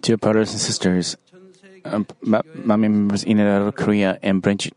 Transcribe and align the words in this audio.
Dear 0.00 0.16
brothers 0.16 0.52
and 0.52 0.60
sisters, 0.60 1.16
um, 1.84 2.06
Manmin 2.24 2.92
members 2.92 3.24
in 3.24 3.38
and 3.40 3.48
out 3.48 3.62
of 3.62 3.74
Korea 3.74 4.18
and 4.22 4.40
branch 4.40 4.70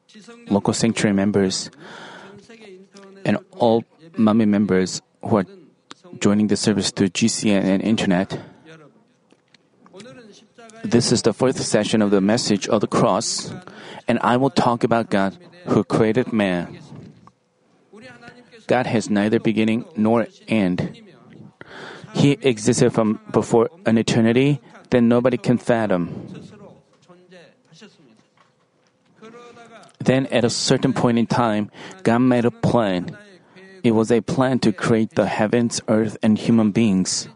local 0.49 0.73
sanctuary 0.73 1.13
members, 1.13 1.69
and 3.25 3.37
all 3.51 3.83
Manmin 4.17 4.47
members 4.47 5.01
who 5.21 5.37
are 5.37 5.45
joining 6.19 6.47
the 6.47 6.57
service 6.57 6.91
through 6.91 7.09
GCN 7.09 7.63
and 7.63 7.81
internet. 7.81 8.39
This 10.83 11.11
is 11.11 11.21
the 11.21 11.33
fourth 11.33 11.61
session 11.61 12.01
of 12.01 12.09
the 12.09 12.21
message 12.21 12.67
of 12.67 12.81
the 12.81 12.87
cross, 12.87 13.53
and 14.07 14.17
I 14.21 14.37
will 14.37 14.49
talk 14.49 14.83
about 14.83 15.11
God 15.11 15.37
who 15.67 15.83
created 15.83 16.33
man. 16.33 16.79
God 18.65 18.87
has 18.87 19.09
neither 19.09 19.39
beginning 19.39 19.85
nor 19.95 20.27
end. 20.47 21.10
He 22.13 22.37
existed 22.41 22.93
from 22.93 23.19
before 23.31 23.69
an 23.85 23.97
eternity 23.97 24.59
that 24.89 25.01
nobody 25.01 25.37
can 25.37 25.57
fathom. 25.57 26.27
Then, 29.99 30.25
at 30.27 30.43
a 30.43 30.49
certain 30.49 30.93
point 30.93 31.19
in 31.19 31.27
time, 31.27 31.69
God 32.03 32.19
made 32.19 32.45
a 32.45 32.51
plan. 32.51 33.15
It 33.83 33.91
was 33.91 34.11
a 34.11 34.21
plan 34.21 34.59
to 34.59 34.71
create 34.71 35.15
the 35.15 35.27
heavens, 35.27 35.81
earth, 35.87 36.17
and 36.21 36.37
human 36.37 36.71
beings. 36.71 37.29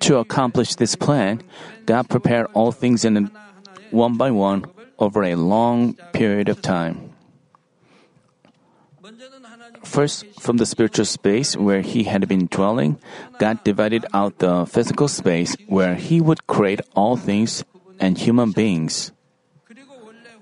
To 0.00 0.16
accomplish 0.18 0.74
this 0.74 0.94
plan, 0.96 1.42
God 1.86 2.08
prepared 2.08 2.46
all 2.54 2.72
things 2.72 3.04
in 3.04 3.30
one 3.90 4.16
by 4.16 4.30
one 4.30 4.64
over 4.98 5.22
a 5.22 5.34
long 5.34 5.94
period 6.12 6.48
of 6.48 6.62
time. 6.62 7.07
First, 9.84 10.24
from 10.40 10.58
the 10.58 10.66
spiritual 10.66 11.04
space 11.04 11.56
where 11.56 11.80
He 11.80 12.04
had 12.04 12.28
been 12.28 12.46
dwelling, 12.46 12.98
God 13.38 13.62
divided 13.64 14.06
out 14.12 14.38
the 14.38 14.66
physical 14.66 15.08
space 15.08 15.56
where 15.66 15.94
He 15.94 16.20
would 16.20 16.46
create 16.46 16.80
all 16.94 17.16
things 17.16 17.64
and 17.98 18.18
human 18.18 18.52
beings. 18.52 19.12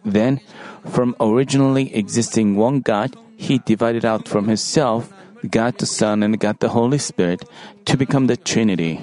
Then, 0.05 0.41
from 0.85 1.17
originally 1.21 1.95
existing 1.95 2.57
one 2.57 2.81
God, 2.81 3.17
He 3.37 3.59
divided 3.59 4.05
out 4.05 4.29
from 4.29 4.49
Himself 4.49 5.13
God 5.51 5.79
the 5.79 5.87
Son 5.87 6.23
and 6.23 6.39
God 6.39 6.61
the 6.61 6.71
Holy 6.71 6.99
Spirit 6.99 7.45
to 7.85 7.97
become 7.97 8.27
the 8.27 8.37
Trinity. 8.37 9.01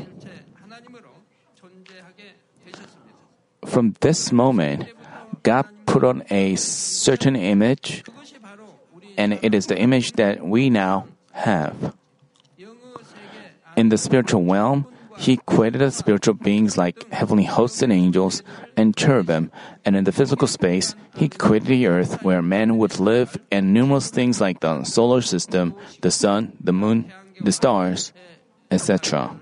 From 3.66 3.96
this 4.02 4.32
moment, 4.32 4.88
God 5.44 5.66
put 5.86 6.04
on 6.04 6.24
a 6.30 6.56
certain 6.56 7.36
image, 7.36 8.04
and 9.18 9.40
it 9.42 9.54
is 9.54 9.68
the 9.68 9.78
image 9.78 10.14
that 10.14 10.46
we 10.46 10.70
now 10.70 11.08
have. 11.32 11.96
In 13.76 13.90
the 13.90 13.98
spiritual 13.98 14.46
realm, 14.46 14.86
He 15.18 15.38
created 15.38 15.94
spiritual 15.94 16.34
beings 16.34 16.78
like 16.78 17.12
heavenly 17.14 17.46
hosts 17.46 17.82
and 17.82 17.94
angels 17.94 18.42
and 18.76 18.98
cherubim, 18.98 19.52
and 19.86 19.96
in 19.96 20.06
the 20.06 20.12
physical 20.12 20.48
space, 20.48 20.96
He 21.16 21.30
created 21.30 21.68
the 21.68 21.88
earth 21.88 22.24
where 22.24 22.42
men 22.42 22.78
would 22.78 23.00
live 23.00 23.38
and 23.52 23.74
numerous 23.74 24.10
things 24.10 24.42
like 24.42 24.60
the 24.62 24.84
solar 24.84 25.22
system, 25.22 25.76
the 26.02 26.12
sun, 26.12 26.58
the 26.60 26.74
moon, 26.74 27.14
the 27.42 27.52
stars, 27.52 28.14
etc. 28.72 29.40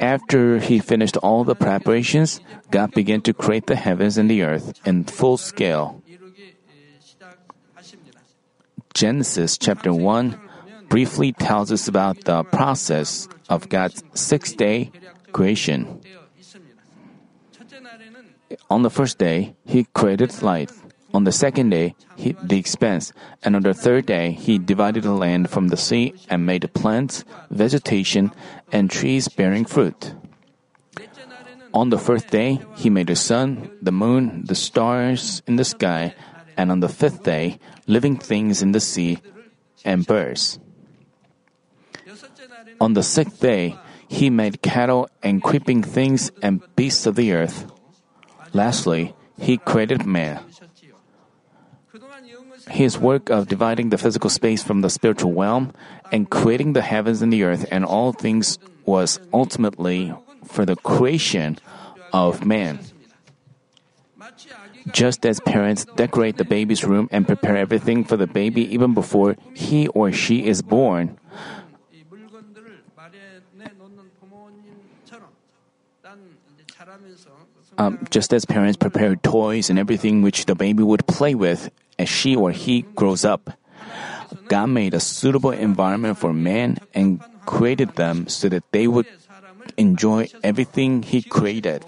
After 0.00 0.58
he 0.58 0.78
finished 0.78 1.16
all 1.18 1.44
the 1.44 1.54
preparations, 1.54 2.40
God 2.70 2.92
began 2.92 3.20
to 3.22 3.32
create 3.32 3.66
the 3.66 3.76
heavens 3.76 4.18
and 4.18 4.30
the 4.30 4.42
earth 4.42 4.80
in 4.84 5.04
full 5.04 5.36
scale. 5.36 6.02
Genesis 8.94 9.58
chapter 9.58 9.92
1 9.92 10.38
briefly 10.88 11.32
tells 11.32 11.72
us 11.72 11.88
about 11.88 12.24
the 12.24 12.44
process 12.44 13.28
of 13.48 13.68
God's 13.68 14.02
six 14.14 14.52
day 14.52 14.92
creation. 15.32 16.00
On 18.70 18.82
the 18.82 18.90
first 18.90 19.18
day, 19.18 19.56
He 19.66 19.84
created 19.94 20.30
light. 20.42 20.70
On 21.14 21.22
the 21.22 21.30
second 21.30 21.70
day, 21.70 21.94
he, 22.16 22.34
the 22.42 22.58
expanse, 22.58 23.12
and 23.44 23.54
on 23.54 23.62
the 23.62 23.72
third 23.72 24.06
day, 24.06 24.32
he 24.32 24.58
divided 24.58 25.04
the 25.04 25.14
land 25.14 25.48
from 25.48 25.68
the 25.68 25.76
sea 25.76 26.12
and 26.28 26.44
made 26.44 26.66
plants, 26.74 27.24
vegetation, 27.50 28.32
and 28.72 28.90
trees 28.90 29.28
bearing 29.28 29.64
fruit. 29.64 30.12
On 31.72 31.90
the 31.90 31.98
fourth 31.98 32.30
day, 32.30 32.58
he 32.74 32.90
made 32.90 33.06
the 33.06 33.14
sun, 33.14 33.70
the 33.80 33.92
moon, 33.92 34.42
the 34.46 34.56
stars 34.56 35.40
in 35.46 35.54
the 35.54 35.64
sky, 35.64 36.14
and 36.56 36.72
on 36.72 36.80
the 36.80 36.88
fifth 36.88 37.22
day, 37.22 37.60
living 37.86 38.16
things 38.18 38.60
in 38.60 38.72
the 38.72 38.80
sea 38.80 39.18
and 39.84 40.06
birds. 40.06 40.58
On 42.80 42.94
the 42.94 43.04
sixth 43.04 43.38
day, 43.38 43.78
he 44.08 44.30
made 44.30 44.62
cattle 44.62 45.08
and 45.22 45.42
creeping 45.42 45.82
things 45.82 46.32
and 46.42 46.60
beasts 46.74 47.06
of 47.06 47.14
the 47.14 47.32
earth. 47.32 47.70
Lastly, 48.52 49.14
he 49.38 49.58
created 49.58 50.06
man. 50.06 50.42
His 52.68 52.98
work 52.98 53.30
of 53.30 53.48
dividing 53.48 53.90
the 53.90 53.98
physical 53.98 54.30
space 54.30 54.62
from 54.62 54.80
the 54.80 54.90
spiritual 54.90 55.32
realm 55.32 55.72
and 56.10 56.30
creating 56.30 56.72
the 56.72 56.82
heavens 56.82 57.22
and 57.22 57.32
the 57.32 57.44
earth 57.44 57.66
and 57.70 57.84
all 57.84 58.12
things 58.12 58.58
was 58.86 59.20
ultimately 59.32 60.14
for 60.44 60.64
the 60.64 60.76
creation 60.76 61.58
of 62.12 62.44
man. 62.44 62.80
Just 64.92 65.24
as 65.24 65.40
parents 65.40 65.84
decorate 65.96 66.36
the 66.36 66.44
baby's 66.44 66.84
room 66.84 67.08
and 67.10 67.26
prepare 67.26 67.56
everything 67.56 68.04
for 68.04 68.16
the 68.16 68.26
baby 68.26 68.62
even 68.72 68.94
before 68.94 69.36
he 69.54 69.88
or 69.88 70.12
she 70.12 70.44
is 70.44 70.60
born, 70.62 71.18
um, 77.78 78.06
just 78.10 78.32
as 78.32 78.44
parents 78.44 78.76
prepare 78.76 79.16
toys 79.16 79.70
and 79.70 79.78
everything 79.78 80.22
which 80.22 80.46
the 80.46 80.54
baby 80.54 80.82
would 80.82 81.06
play 81.06 81.34
with 81.34 81.70
as 81.98 82.08
she 82.08 82.36
or 82.36 82.50
he 82.50 82.82
grows 82.94 83.24
up, 83.24 83.52
God 84.48 84.66
made 84.66 84.94
a 84.94 85.00
suitable 85.00 85.50
environment 85.50 86.18
for 86.18 86.32
man 86.32 86.78
and 86.92 87.20
created 87.46 87.96
them 87.96 88.28
so 88.28 88.48
that 88.48 88.64
they 88.72 88.86
would 88.86 89.06
enjoy 89.76 90.28
everything 90.42 91.02
He 91.02 91.22
created. 91.22 91.84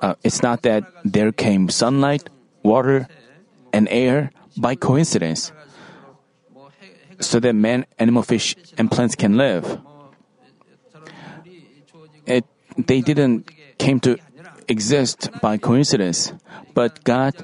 Uh, 0.00 0.14
it's 0.22 0.42
not 0.42 0.62
that 0.62 0.84
there 1.04 1.32
came 1.32 1.68
sunlight, 1.68 2.30
water, 2.62 3.08
and 3.72 3.88
air 3.90 4.30
by 4.56 4.76
coincidence, 4.76 5.50
so 7.18 7.40
that 7.40 7.54
man, 7.54 7.84
animal, 7.98 8.22
fish, 8.22 8.54
and 8.78 8.90
plants 8.90 9.16
can 9.16 9.36
live. 9.36 9.80
They 12.78 13.00
didn't 13.00 13.50
came 13.78 14.00
to 14.00 14.18
exist 14.68 15.30
by 15.40 15.56
coincidence, 15.58 16.32
but 16.74 17.02
God 17.04 17.34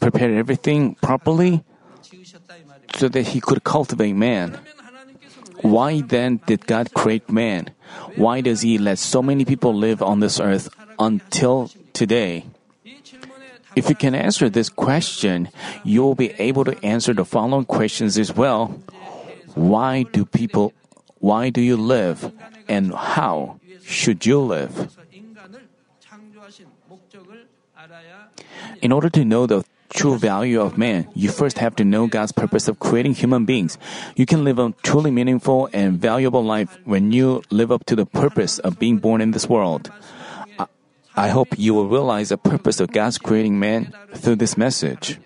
prepared 0.00 0.32
everything 0.32 0.94
properly 0.96 1.64
so 2.94 3.08
that 3.08 3.28
He 3.28 3.40
could 3.40 3.64
cultivate 3.64 4.14
man. 4.14 4.58
Why 5.60 6.00
then 6.00 6.40
did 6.46 6.66
God 6.66 6.94
create 6.94 7.30
man? 7.30 7.70
Why 8.16 8.40
does 8.40 8.62
He 8.62 8.78
let 8.78 8.98
so 8.98 9.22
many 9.22 9.44
people 9.44 9.74
live 9.74 10.02
on 10.02 10.20
this 10.20 10.40
earth 10.40 10.68
until 10.98 11.70
today? 11.92 12.46
If 13.76 13.88
you 13.88 13.94
can 13.94 14.14
answer 14.14 14.48
this 14.48 14.68
question, 14.68 15.48
you 15.84 16.02
will 16.02 16.14
be 16.14 16.32
able 16.38 16.64
to 16.64 16.74
answer 16.84 17.12
the 17.12 17.24
following 17.24 17.64
questions 17.64 18.18
as 18.18 18.34
well. 18.34 18.80
Why 19.54 20.04
do 20.04 20.24
people, 20.24 20.72
why 21.18 21.50
do 21.50 21.60
you 21.60 21.76
live? 21.76 22.32
And 22.68 22.94
how 22.94 23.60
should 23.88 24.26
you 24.26 24.38
live? 24.38 24.96
In 28.82 28.92
order 28.92 29.08
to 29.08 29.24
know 29.24 29.46
the 29.46 29.64
true 29.88 30.18
value 30.18 30.60
of 30.60 30.76
man, 30.76 31.08
you 31.14 31.30
first 31.30 31.58
have 31.58 31.74
to 31.76 31.84
know 31.84 32.06
God's 32.06 32.32
purpose 32.32 32.68
of 32.68 32.78
creating 32.78 33.14
human 33.14 33.46
beings. 33.46 33.78
You 34.14 34.26
can 34.26 34.44
live 34.44 34.58
a 34.58 34.74
truly 34.82 35.10
meaningful 35.10 35.68
and 35.72 35.98
valuable 35.98 36.44
life 36.44 36.76
when 36.84 37.12
you 37.12 37.42
live 37.50 37.72
up 37.72 37.86
to 37.86 37.96
the 37.96 38.04
purpose 38.04 38.58
of 38.58 38.78
being 38.78 38.98
born 38.98 39.20
in 39.20 39.32
this 39.32 39.48
world. 39.48 39.90
I 41.16 41.30
hope 41.30 41.58
you 41.58 41.74
will 41.74 41.88
realize 41.88 42.28
the 42.28 42.38
purpose 42.38 42.78
of 42.78 42.92
God's 42.92 43.18
creating 43.18 43.58
man 43.58 43.92
through 44.14 44.36
this 44.36 44.56
message. 44.56 45.18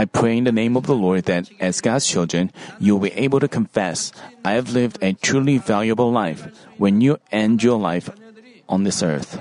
I 0.00 0.06
pray 0.06 0.38
in 0.38 0.44
the 0.44 0.52
name 0.52 0.78
of 0.80 0.86
the 0.86 0.96
Lord 0.96 1.28
that 1.28 1.50
as 1.60 1.82
God's 1.82 2.08
children, 2.08 2.50
you 2.78 2.96
will 2.96 3.12
be 3.12 3.12
able 3.20 3.38
to 3.38 3.48
confess, 3.48 4.12
I 4.42 4.52
have 4.52 4.72
lived 4.72 4.96
a 5.02 5.12
truly 5.12 5.58
valuable 5.58 6.10
life 6.10 6.48
when 6.78 7.02
you 7.02 7.18
end 7.30 7.62
your 7.62 7.78
life 7.78 8.08
on 8.66 8.84
this 8.84 9.02
earth. 9.02 9.36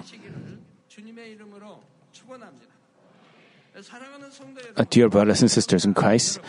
Uh, 4.76 4.84
dear 4.90 5.08
brothers 5.08 5.40
and 5.40 5.50
sisters 5.50 5.86
in 5.86 5.94
Christ, 5.94 6.42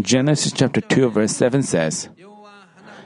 Genesis 0.00 0.50
chapter 0.50 0.80
2 0.80 1.10
verse 1.10 1.36
7 1.36 1.62
says, 1.62 2.08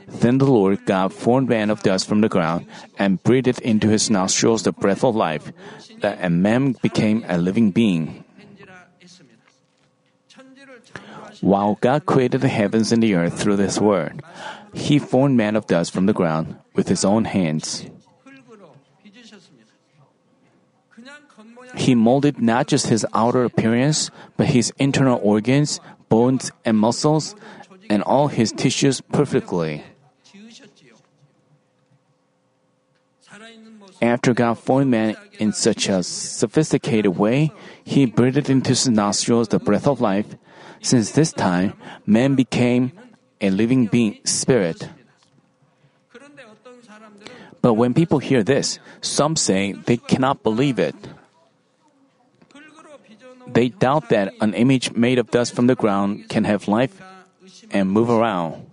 Then 0.08 0.38
the 0.38 0.48
Lord 0.48 0.86
God 0.86 1.12
formed 1.12 1.50
man 1.50 1.68
of 1.68 1.82
dust 1.82 2.08
from 2.08 2.22
the 2.22 2.32
ground 2.32 2.64
and 2.96 3.22
breathed 3.22 3.60
into 3.60 3.88
his 3.88 4.08
nostrils 4.08 4.62
the 4.62 4.72
breath 4.72 5.04
of 5.04 5.14
life, 5.14 5.52
that 6.00 6.24
a 6.24 6.30
man 6.30 6.72
became 6.80 7.22
a 7.28 7.36
living 7.36 7.70
being. 7.70 8.24
While 11.40 11.78
God 11.80 12.06
created 12.06 12.40
the 12.40 12.48
heavens 12.48 12.92
and 12.92 13.02
the 13.02 13.14
earth 13.14 13.40
through 13.40 13.56
this 13.56 13.78
word, 13.80 14.22
he 14.72 14.98
formed 14.98 15.36
man 15.36 15.56
of 15.56 15.66
dust 15.66 15.92
from 15.92 16.06
the 16.06 16.12
ground 16.12 16.56
with 16.74 16.88
his 16.88 17.04
own 17.04 17.24
hands. 17.24 17.86
He 21.74 21.94
molded 21.94 22.40
not 22.40 22.66
just 22.66 22.88
his 22.88 23.04
outer 23.12 23.44
appearance, 23.44 24.10
but 24.36 24.48
his 24.48 24.72
internal 24.78 25.20
organs, 25.22 25.80
bones, 26.08 26.50
and 26.64 26.78
muscles, 26.78 27.34
and 27.90 28.02
all 28.02 28.28
his 28.28 28.52
tissues 28.52 29.00
perfectly. 29.00 29.84
After 34.00 34.34
God 34.34 34.58
formed 34.58 34.90
man 34.90 35.16
in 35.38 35.52
such 35.52 35.88
a 35.88 36.02
sophisticated 36.02 37.16
way, 37.16 37.52
he 37.84 38.06
breathed 38.06 38.50
into 38.50 38.70
his 38.70 38.88
nostrils 38.88 39.48
the 39.48 39.58
breath 39.58 39.86
of 39.86 40.00
life. 40.00 40.36
Since 40.86 41.18
this 41.18 41.34
time, 41.34 41.74
man 42.06 42.38
became 42.38 42.94
a 43.40 43.50
living 43.50 43.90
being 43.90 44.22
spirit. 44.22 44.86
But 47.60 47.74
when 47.74 47.90
people 47.90 48.22
hear 48.22 48.46
this, 48.46 48.78
some 49.02 49.34
say 49.34 49.72
they 49.74 49.96
cannot 49.96 50.44
believe 50.46 50.78
it. 50.78 50.94
They 53.50 53.74
doubt 53.74 54.10
that 54.10 54.30
an 54.40 54.54
image 54.54 54.94
made 54.94 55.18
of 55.18 55.34
dust 55.34 55.58
from 55.58 55.66
the 55.66 55.74
ground 55.74 56.28
can 56.28 56.44
have 56.44 56.68
life 56.70 57.02
and 57.72 57.90
move 57.90 58.06
around. 58.08 58.70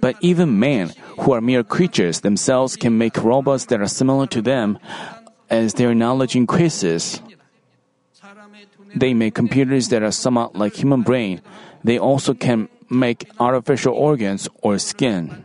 But 0.00 0.18
even 0.26 0.58
men, 0.58 0.90
who 1.22 1.38
are 1.38 1.40
mere 1.40 1.62
creatures 1.62 2.26
themselves, 2.26 2.74
can 2.74 2.98
make 2.98 3.14
robots 3.22 3.66
that 3.66 3.80
are 3.80 3.86
similar 3.86 4.26
to 4.34 4.42
them 4.42 4.80
as 5.48 5.74
their 5.74 5.94
knowledge 5.94 6.34
increases. 6.34 7.22
They 8.94 9.14
make 9.14 9.34
computers 9.34 9.88
that 9.88 10.02
are 10.02 10.12
somewhat 10.12 10.56
like 10.56 10.74
human 10.74 11.02
brain. 11.02 11.40
They 11.84 11.98
also 11.98 12.34
can 12.34 12.68
make 12.90 13.30
artificial 13.40 13.94
organs 13.94 14.48
or 14.60 14.78
skin. 14.78 15.44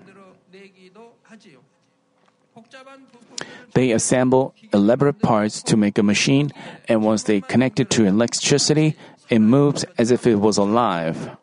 They 3.73 3.91
assemble 3.91 4.53
elaborate 4.73 5.21
parts 5.21 5.61
to 5.63 5.77
make 5.77 5.97
a 5.97 6.03
machine, 6.03 6.51
and 6.89 7.03
once 7.03 7.23
they 7.23 7.41
connect 7.41 7.79
it 7.79 7.89
to 7.91 8.05
electricity, 8.05 8.95
it 9.29 9.39
moves 9.39 9.85
as 9.97 10.11
if 10.11 10.25
it 10.25 10.35
was 10.35 10.57
alive. 10.57 11.37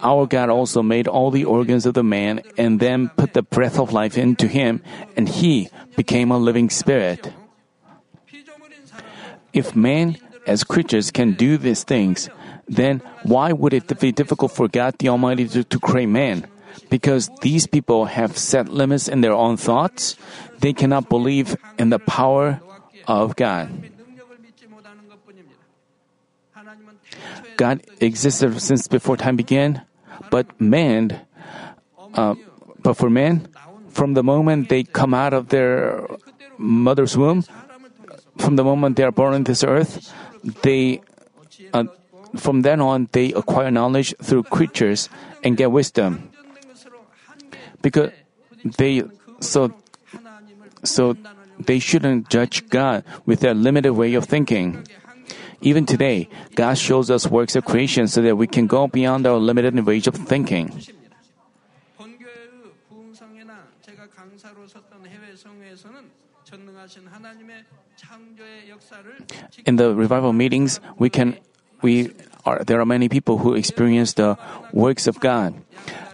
Our 0.00 0.26
God 0.26 0.50
also 0.50 0.82
made 0.82 1.08
all 1.08 1.30
the 1.30 1.44
organs 1.44 1.86
of 1.86 1.94
the 1.94 2.02
man 2.02 2.42
and 2.58 2.80
then 2.80 3.08
put 3.16 3.32
the 3.32 3.42
breath 3.42 3.78
of 3.78 3.92
life 3.92 4.18
into 4.18 4.46
him, 4.46 4.82
and 5.16 5.28
he 5.28 5.70
became 5.96 6.30
a 6.30 6.38
living 6.38 6.68
spirit. 6.68 7.32
If 9.56 9.74
man, 9.74 10.20
as 10.46 10.68
creatures, 10.68 11.10
can 11.10 11.32
do 11.32 11.56
these 11.56 11.80
things, 11.82 12.28
then 12.68 13.00
why 13.24 13.56
would 13.56 13.72
it 13.72 13.88
be 13.98 14.12
difficult 14.12 14.52
for 14.52 14.68
God 14.68 15.00
the 15.00 15.08
Almighty 15.08 15.48
to, 15.48 15.64
to 15.64 15.80
create 15.80 16.12
man? 16.12 16.44
Because 16.90 17.30
these 17.40 17.66
people 17.66 18.04
have 18.04 18.36
set 18.36 18.68
limits 18.68 19.08
in 19.08 19.24
their 19.24 19.32
own 19.32 19.56
thoughts, 19.56 20.14
they 20.60 20.76
cannot 20.76 21.08
believe 21.08 21.56
in 21.78 21.88
the 21.88 21.98
power 21.98 22.60
of 23.08 23.34
God. 23.34 23.72
God 27.56 27.80
existed 28.00 28.60
since 28.60 28.86
before 28.86 29.16
time 29.16 29.36
began, 29.36 29.80
but 30.28 30.44
man, 30.60 31.16
uh, 32.12 32.34
but 32.82 32.94
for 33.00 33.08
men, 33.08 33.48
from 33.88 34.12
the 34.12 34.22
moment 34.22 34.68
they 34.68 34.84
come 34.84 35.14
out 35.14 35.32
of 35.32 35.48
their 35.48 36.04
mother's 36.58 37.16
womb, 37.16 37.44
from 38.38 38.56
the 38.56 38.64
moment 38.64 38.96
they 38.96 39.02
are 39.02 39.12
born 39.12 39.34
on 39.34 39.44
this 39.44 39.64
earth, 39.64 40.12
they, 40.62 41.00
uh, 41.72 41.84
from 42.36 42.62
then 42.62 42.80
on, 42.80 43.08
they 43.12 43.32
acquire 43.32 43.70
knowledge 43.70 44.14
through 44.22 44.44
creatures 44.44 45.08
and 45.42 45.56
get 45.56 45.70
wisdom. 45.70 46.30
Because 47.82 48.10
they, 48.64 49.02
so, 49.40 49.72
so 50.82 51.16
they 51.58 51.78
shouldn't 51.78 52.28
judge 52.28 52.68
God 52.68 53.04
with 53.24 53.40
their 53.40 53.54
limited 53.54 53.92
way 53.92 54.14
of 54.14 54.24
thinking. 54.24 54.86
Even 55.60 55.86
today, 55.86 56.28
God 56.54 56.76
shows 56.76 57.10
us 57.10 57.26
works 57.26 57.56
of 57.56 57.64
creation 57.64 58.08
so 58.08 58.20
that 58.22 58.36
we 58.36 58.46
can 58.46 58.66
go 58.66 58.86
beyond 58.86 59.26
our 59.26 59.38
limited 59.38 59.74
range 59.86 60.06
of 60.06 60.14
thinking. 60.14 60.70
In 69.64 69.76
the 69.76 69.94
revival 69.94 70.32
meetings, 70.32 70.80
we 70.98 71.10
can 71.10 71.36
we 71.82 72.10
are 72.44 72.62
there 72.64 72.80
are 72.80 72.86
many 72.86 73.08
people 73.08 73.38
who 73.38 73.54
experience 73.54 74.14
the 74.14 74.38
works 74.72 75.06
of 75.06 75.20
God. 75.20 75.54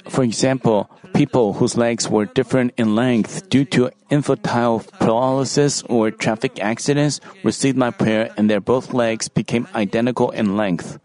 For 0.08 0.24
example, 0.24 0.90
people 1.14 1.54
whose 1.54 1.76
legs 1.76 2.08
were 2.08 2.26
different 2.26 2.74
in 2.76 2.94
length 2.94 3.48
due 3.48 3.64
to 3.76 3.90
infantile 4.10 4.82
paralysis 4.98 5.82
or 5.88 6.10
traffic 6.10 6.58
accidents 6.58 7.20
received 7.44 7.76
my 7.76 7.90
prayer 7.90 8.32
and 8.36 8.50
their 8.50 8.60
both 8.60 8.92
legs 8.92 9.28
became 9.28 9.68
identical 9.74 10.30
in 10.30 10.56
length. 10.56 10.98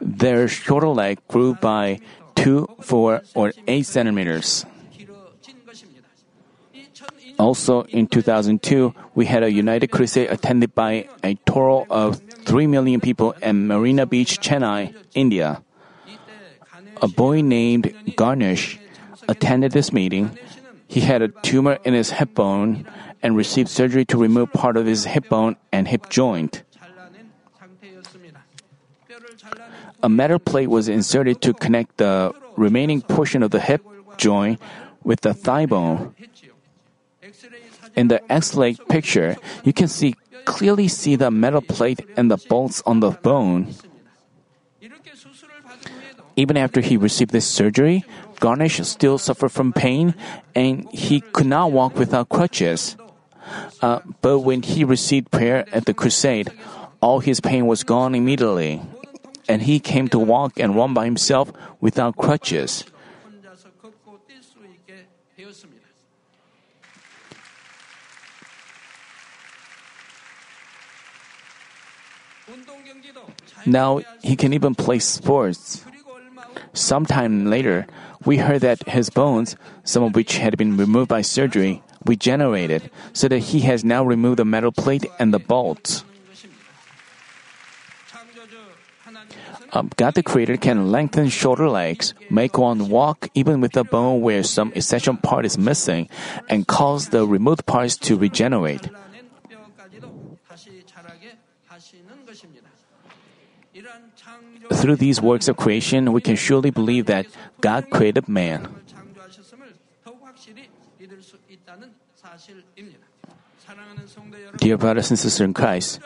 Their 0.00 0.48
shorter 0.48 0.88
leg 0.88 1.18
grew 1.28 1.54
by 1.54 2.00
2, 2.36 2.76
4, 2.80 3.22
or 3.34 3.52
8 3.66 3.86
centimeters. 3.86 4.66
Also, 7.38 7.82
in 7.84 8.06
2002, 8.06 8.94
we 9.14 9.26
had 9.26 9.42
a 9.42 9.50
united 9.50 9.88
crusade 9.88 10.30
attended 10.30 10.74
by 10.74 11.08
a 11.22 11.34
total 11.46 11.86
of 11.90 12.20
3 12.46 12.66
million 12.66 13.00
people 13.00 13.34
at 13.42 13.52
Marina 13.52 14.06
Beach, 14.06 14.40
Chennai, 14.40 14.94
India. 15.14 15.62
A 17.02 17.08
boy 17.08 17.42
named 17.42 17.92
Ganesh 18.16 18.78
attended 19.28 19.72
this 19.72 19.92
meeting. 19.92 20.38
He 20.86 21.00
had 21.00 21.22
a 21.22 21.28
tumor 21.42 21.78
in 21.84 21.94
his 21.94 22.10
hip 22.12 22.34
bone 22.34 22.86
and 23.22 23.36
received 23.36 23.68
surgery 23.68 24.04
to 24.06 24.16
remove 24.16 24.52
part 24.52 24.76
of 24.76 24.86
his 24.86 25.04
hip 25.06 25.28
bone 25.28 25.56
and 25.72 25.88
hip 25.88 26.08
joint. 26.10 26.62
A 30.02 30.08
metal 30.08 30.38
plate 30.38 30.68
was 30.68 30.88
inserted 30.88 31.40
to 31.42 31.54
connect 31.54 31.96
the 31.96 32.32
remaining 32.56 33.00
portion 33.00 33.42
of 33.42 33.50
the 33.50 33.60
hip 33.60 33.82
joint 34.18 34.60
with 35.02 35.22
the 35.22 35.34
thigh 35.34 35.66
bone. 35.66 36.14
In 37.96 38.08
the 38.08 38.20
X-ray 38.30 38.76
picture, 38.88 39.36
you 39.64 39.72
can 39.72 39.88
see 39.88 40.14
clearly 40.44 40.88
see 40.88 41.16
the 41.16 41.30
metal 41.30 41.62
plate 41.62 42.00
and 42.16 42.30
the 42.30 42.36
bolts 42.36 42.82
on 42.84 43.00
the 43.00 43.10
bone. 43.10 43.74
Even 46.36 46.56
after 46.56 46.80
he 46.80 46.96
received 46.96 47.30
this 47.30 47.46
surgery, 47.46 48.04
Ganesh 48.40 48.82
still 48.86 49.18
suffered 49.18 49.52
from 49.52 49.72
pain 49.72 50.14
and 50.54 50.88
he 50.90 51.20
could 51.20 51.46
not 51.46 51.70
walk 51.70 51.96
without 51.96 52.28
crutches. 52.28 52.96
Uh, 53.80 54.00
but 54.20 54.40
when 54.40 54.62
he 54.62 54.84
received 54.84 55.30
prayer 55.30 55.64
at 55.72 55.86
the 55.86 55.94
crusade, 55.94 56.50
all 57.00 57.20
his 57.20 57.40
pain 57.40 57.66
was 57.66 57.84
gone 57.84 58.14
immediately, 58.14 58.80
and 59.46 59.62
he 59.62 59.78
came 59.78 60.08
to 60.08 60.18
walk 60.18 60.58
and 60.58 60.74
run 60.74 60.94
by 60.94 61.04
himself 61.04 61.52
without 61.80 62.16
crutches. 62.16 62.84
Now 73.66 74.00
he 74.22 74.36
can 74.36 74.52
even 74.52 74.74
play 74.74 74.98
sports. 74.98 75.84
Sometime 76.72 77.46
later, 77.46 77.86
we 78.24 78.38
heard 78.38 78.62
that 78.62 78.88
his 78.88 79.10
bones, 79.10 79.56
some 79.84 80.02
of 80.02 80.14
which 80.14 80.38
had 80.38 80.56
been 80.56 80.76
removed 80.76 81.08
by 81.08 81.22
surgery, 81.22 81.82
regenerated, 82.04 82.90
so 83.12 83.28
that 83.28 83.54
he 83.54 83.60
has 83.60 83.84
now 83.84 84.04
removed 84.04 84.38
the 84.38 84.44
metal 84.44 84.72
plate 84.72 85.06
and 85.18 85.32
the 85.32 85.38
bolts. 85.38 86.04
Um, 89.72 89.90
God 89.96 90.14
the 90.14 90.22
Creator 90.22 90.58
can 90.58 90.92
lengthen 90.92 91.28
shorter 91.28 91.68
legs, 91.68 92.14
make 92.30 92.56
one 92.56 92.88
walk 92.88 93.28
even 93.34 93.60
with 93.60 93.76
a 93.76 93.82
bone 93.82 94.20
where 94.20 94.42
some 94.42 94.72
essential 94.76 95.16
part 95.16 95.44
is 95.44 95.58
missing, 95.58 96.08
and 96.48 96.66
cause 96.66 97.08
the 97.08 97.26
removed 97.26 97.66
parts 97.66 97.96
to 98.06 98.16
regenerate. 98.16 98.88
Through 104.72 104.96
these 104.96 105.20
works 105.20 105.48
of 105.48 105.56
creation, 105.56 106.12
we 106.12 106.20
can 106.20 106.36
surely 106.36 106.70
believe 106.70 107.06
that 107.06 107.26
God 107.60 107.90
created 107.90 108.28
man. 108.28 108.68
Dear 114.58 114.76
brothers 114.78 115.10
and 115.10 115.18
sisters 115.18 115.44
in 115.44 115.54
Christ, 115.54 116.00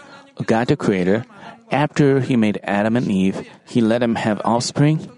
God 0.47 0.69
the 0.69 0.77
Creator, 0.77 1.25
after 1.71 2.21
He 2.21 2.37
made 2.37 2.61
Adam 2.63 2.97
and 2.97 3.11
Eve, 3.11 3.49
He 3.67 3.81
let 3.81 3.99
them 3.99 4.17
have 4.17 4.41
offspring. 4.45 5.09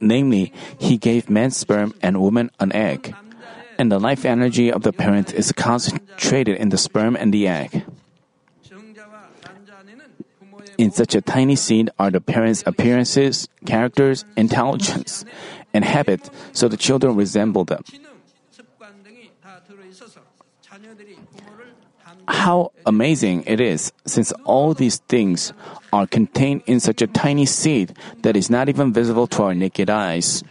namely, 0.00 0.52
he 0.78 0.96
gave 0.96 1.30
man 1.30 1.50
sperm 1.50 1.94
and 2.02 2.20
woman 2.20 2.50
an 2.60 2.72
egg. 2.72 3.14
And 3.78 3.92
the 3.92 3.98
life 3.98 4.24
energy 4.24 4.72
of 4.72 4.82
the 4.82 4.92
parent 4.92 5.32
is 5.32 5.52
concentrated 5.52 6.56
in 6.56 6.70
the 6.70 6.78
sperm 6.78 7.14
and 7.16 7.32
the 7.32 7.46
egg. 7.46 7.84
In 10.78 10.92
such 10.92 11.16
a 11.16 11.20
tiny 11.20 11.56
seed 11.56 11.90
are 11.98 12.10
the 12.10 12.20
parents' 12.20 12.62
appearances, 12.64 13.48
characters, 13.66 14.24
intelligence, 14.36 15.24
and 15.74 15.84
habit, 15.84 16.30
so 16.52 16.68
the 16.68 16.76
children 16.76 17.16
resemble 17.16 17.64
them. 17.64 17.82
How 22.28 22.70
amazing 22.86 23.42
it 23.46 23.60
is, 23.60 23.90
since 24.06 24.30
all 24.44 24.72
these 24.72 24.98
things 25.08 25.52
are 25.92 26.06
contained 26.06 26.62
in 26.66 26.78
such 26.78 27.02
a 27.02 27.06
tiny 27.08 27.44
seed 27.44 27.96
that 28.22 28.36
is 28.36 28.48
not 28.48 28.68
even 28.68 28.92
visible 28.92 29.26
to 29.34 29.42
our 29.42 29.54
naked 29.54 29.90
eyes. 29.90 30.44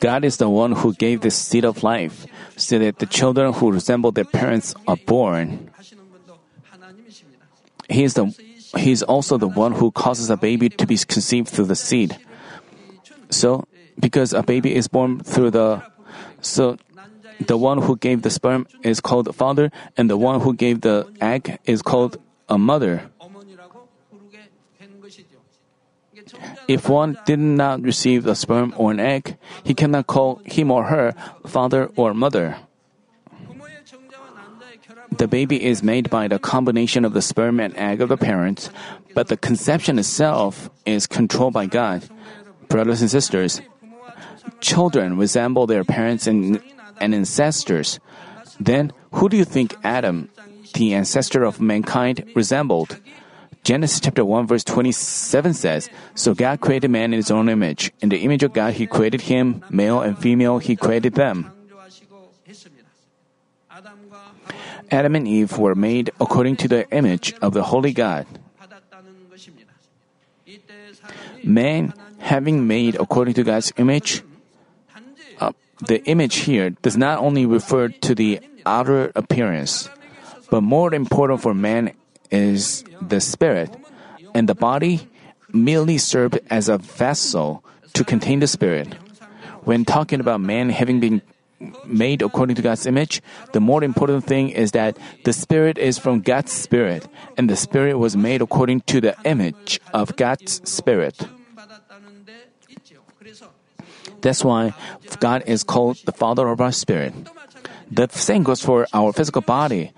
God 0.00 0.24
is 0.24 0.36
the 0.38 0.50
one 0.50 0.72
who 0.72 0.92
gave 0.92 1.20
this 1.20 1.36
seed 1.36 1.64
of 1.64 1.82
life, 1.82 2.26
so 2.56 2.78
that 2.78 2.98
the 2.98 3.06
children 3.06 3.52
who 3.52 3.72
resemble 3.72 4.12
their 4.12 4.24
parents 4.24 4.74
are 4.86 4.96
born. 4.96 5.70
He 7.88 8.04
is 8.04 8.14
the 8.14 8.26
he 8.76 8.90
is 8.90 9.02
also 9.02 9.38
the 9.38 9.46
one 9.48 9.72
who 9.72 9.90
causes 9.92 10.30
a 10.30 10.36
baby 10.36 10.68
to 10.68 10.86
be 10.86 10.96
conceived 10.98 11.48
through 11.48 11.66
the 11.66 11.76
seed. 11.76 12.18
So, 13.30 13.64
because 14.00 14.32
a 14.32 14.42
baby 14.42 14.74
is 14.74 14.88
born 14.88 15.20
through 15.20 15.50
the 15.52 15.82
so 16.40 16.76
the 17.40 17.56
one 17.56 17.82
who 17.82 17.96
gave 17.96 18.22
the 18.22 18.30
sperm 18.30 18.66
is 18.82 19.00
called 19.00 19.34
father 19.34 19.70
and 19.96 20.08
the 20.08 20.16
one 20.16 20.40
who 20.40 20.54
gave 20.54 20.80
the 20.82 21.06
egg 21.20 21.58
is 21.64 21.82
called 21.82 22.16
a 22.48 22.58
mother. 22.58 23.10
If 26.68 26.88
one 26.88 27.18
did 27.26 27.38
not 27.38 27.82
receive 27.82 28.26
a 28.26 28.34
sperm 28.34 28.74
or 28.76 28.90
an 28.90 29.00
egg, 29.00 29.36
he 29.62 29.74
cannot 29.74 30.06
call 30.06 30.40
him 30.44 30.70
or 30.70 30.84
her 30.84 31.14
father 31.46 31.90
or 31.96 32.14
mother. 32.14 32.56
The 35.16 35.28
baby 35.28 35.62
is 35.62 35.82
made 35.82 36.10
by 36.10 36.26
the 36.26 36.38
combination 36.38 37.04
of 37.04 37.12
the 37.12 37.22
sperm 37.22 37.60
and 37.60 37.76
egg 37.76 38.00
of 38.00 38.08
the 38.08 38.16
parents, 38.16 38.70
but 39.14 39.28
the 39.28 39.36
conception 39.36 39.98
itself 39.98 40.70
is 40.84 41.06
controlled 41.06 41.52
by 41.52 41.66
God. 41.66 42.02
Brothers 42.68 43.00
and 43.00 43.10
sisters, 43.10 43.60
children 44.60 45.16
resemble 45.16 45.66
their 45.66 45.84
parents 45.84 46.26
and, 46.26 46.60
and 47.00 47.14
ancestors. 47.14 48.00
Then, 48.58 48.92
who 49.12 49.28
do 49.28 49.36
you 49.36 49.44
think 49.44 49.76
Adam, 49.84 50.30
the 50.74 50.94
ancestor 50.94 51.44
of 51.44 51.60
mankind, 51.60 52.24
resembled? 52.34 52.98
Genesis 53.64 53.98
chapter 53.98 54.24
1 54.24 54.46
verse 54.46 54.62
27 54.62 55.54
says, 55.54 55.88
So 56.14 56.34
God 56.34 56.60
created 56.60 56.90
man 56.90 57.14
in 57.14 57.18
his 57.18 57.30
own 57.30 57.48
image. 57.48 57.92
In 58.02 58.10
the 58.10 58.18
image 58.18 58.42
of 58.42 58.52
God 58.52 58.74
he 58.74 58.86
created 58.86 59.22
him, 59.22 59.64
male 59.70 60.02
and 60.02 60.18
female 60.18 60.58
he 60.58 60.76
created 60.76 61.14
them. 61.14 61.50
Adam 64.90 65.14
and 65.14 65.26
Eve 65.26 65.56
were 65.56 65.74
made 65.74 66.10
according 66.20 66.56
to 66.56 66.68
the 66.68 66.88
image 66.90 67.32
of 67.40 67.54
the 67.54 67.62
Holy 67.62 67.92
God. 67.92 68.26
Man, 71.42 71.94
having 72.18 72.66
made 72.66 72.96
according 72.96 73.32
to 73.34 73.44
God's 73.44 73.72
image, 73.78 74.22
uh, 75.40 75.52
the 75.88 76.04
image 76.04 76.44
here 76.44 76.70
does 76.84 76.96
not 76.96 77.18
only 77.18 77.46
refer 77.46 77.88
to 77.88 78.14
the 78.14 78.40
outer 78.66 79.10
appearance, 79.14 79.88
but 80.50 80.60
more 80.60 80.92
important 80.92 81.40
for 81.40 81.54
man 81.54 81.92
is 82.34 82.82
the 82.98 83.22
spirit, 83.22 83.70
and 84.34 84.50
the 84.50 84.58
body 84.58 85.06
merely 85.54 85.98
served 85.98 86.42
as 86.50 86.66
a 86.66 86.78
vessel 86.82 87.62
to 87.94 88.02
contain 88.02 88.42
the 88.42 88.50
spirit. 88.50 88.90
When 89.62 89.86
talking 89.86 90.18
about 90.18 90.42
man 90.42 90.68
having 90.74 90.98
been 90.98 91.22
made 91.86 92.20
according 92.20 92.58
to 92.58 92.62
God's 92.62 92.90
image, 92.90 93.22
the 93.54 93.62
more 93.62 93.86
important 93.86 94.26
thing 94.26 94.50
is 94.50 94.74
that 94.74 94.98
the 95.22 95.32
spirit 95.32 95.78
is 95.78 95.96
from 95.96 96.20
God's 96.20 96.50
spirit, 96.50 97.06
and 97.38 97.48
the 97.48 97.56
spirit 97.56 97.96
was 97.96 98.18
made 98.18 98.42
according 98.42 98.82
to 98.90 99.00
the 99.00 99.14
image 99.24 99.78
of 99.94 100.18
God's 100.18 100.58
spirit. 100.68 101.22
That's 104.20 104.42
why 104.42 104.74
God 105.20 105.44
is 105.46 105.62
called 105.62 106.02
the 106.04 106.12
Father 106.12 106.48
of 106.48 106.60
our 106.60 106.72
spirit. 106.72 107.14
The 107.90 108.08
same 108.10 108.42
goes 108.42 108.60
for 108.60 108.88
our 108.92 109.12
physical 109.12 109.42
body. 109.42 109.92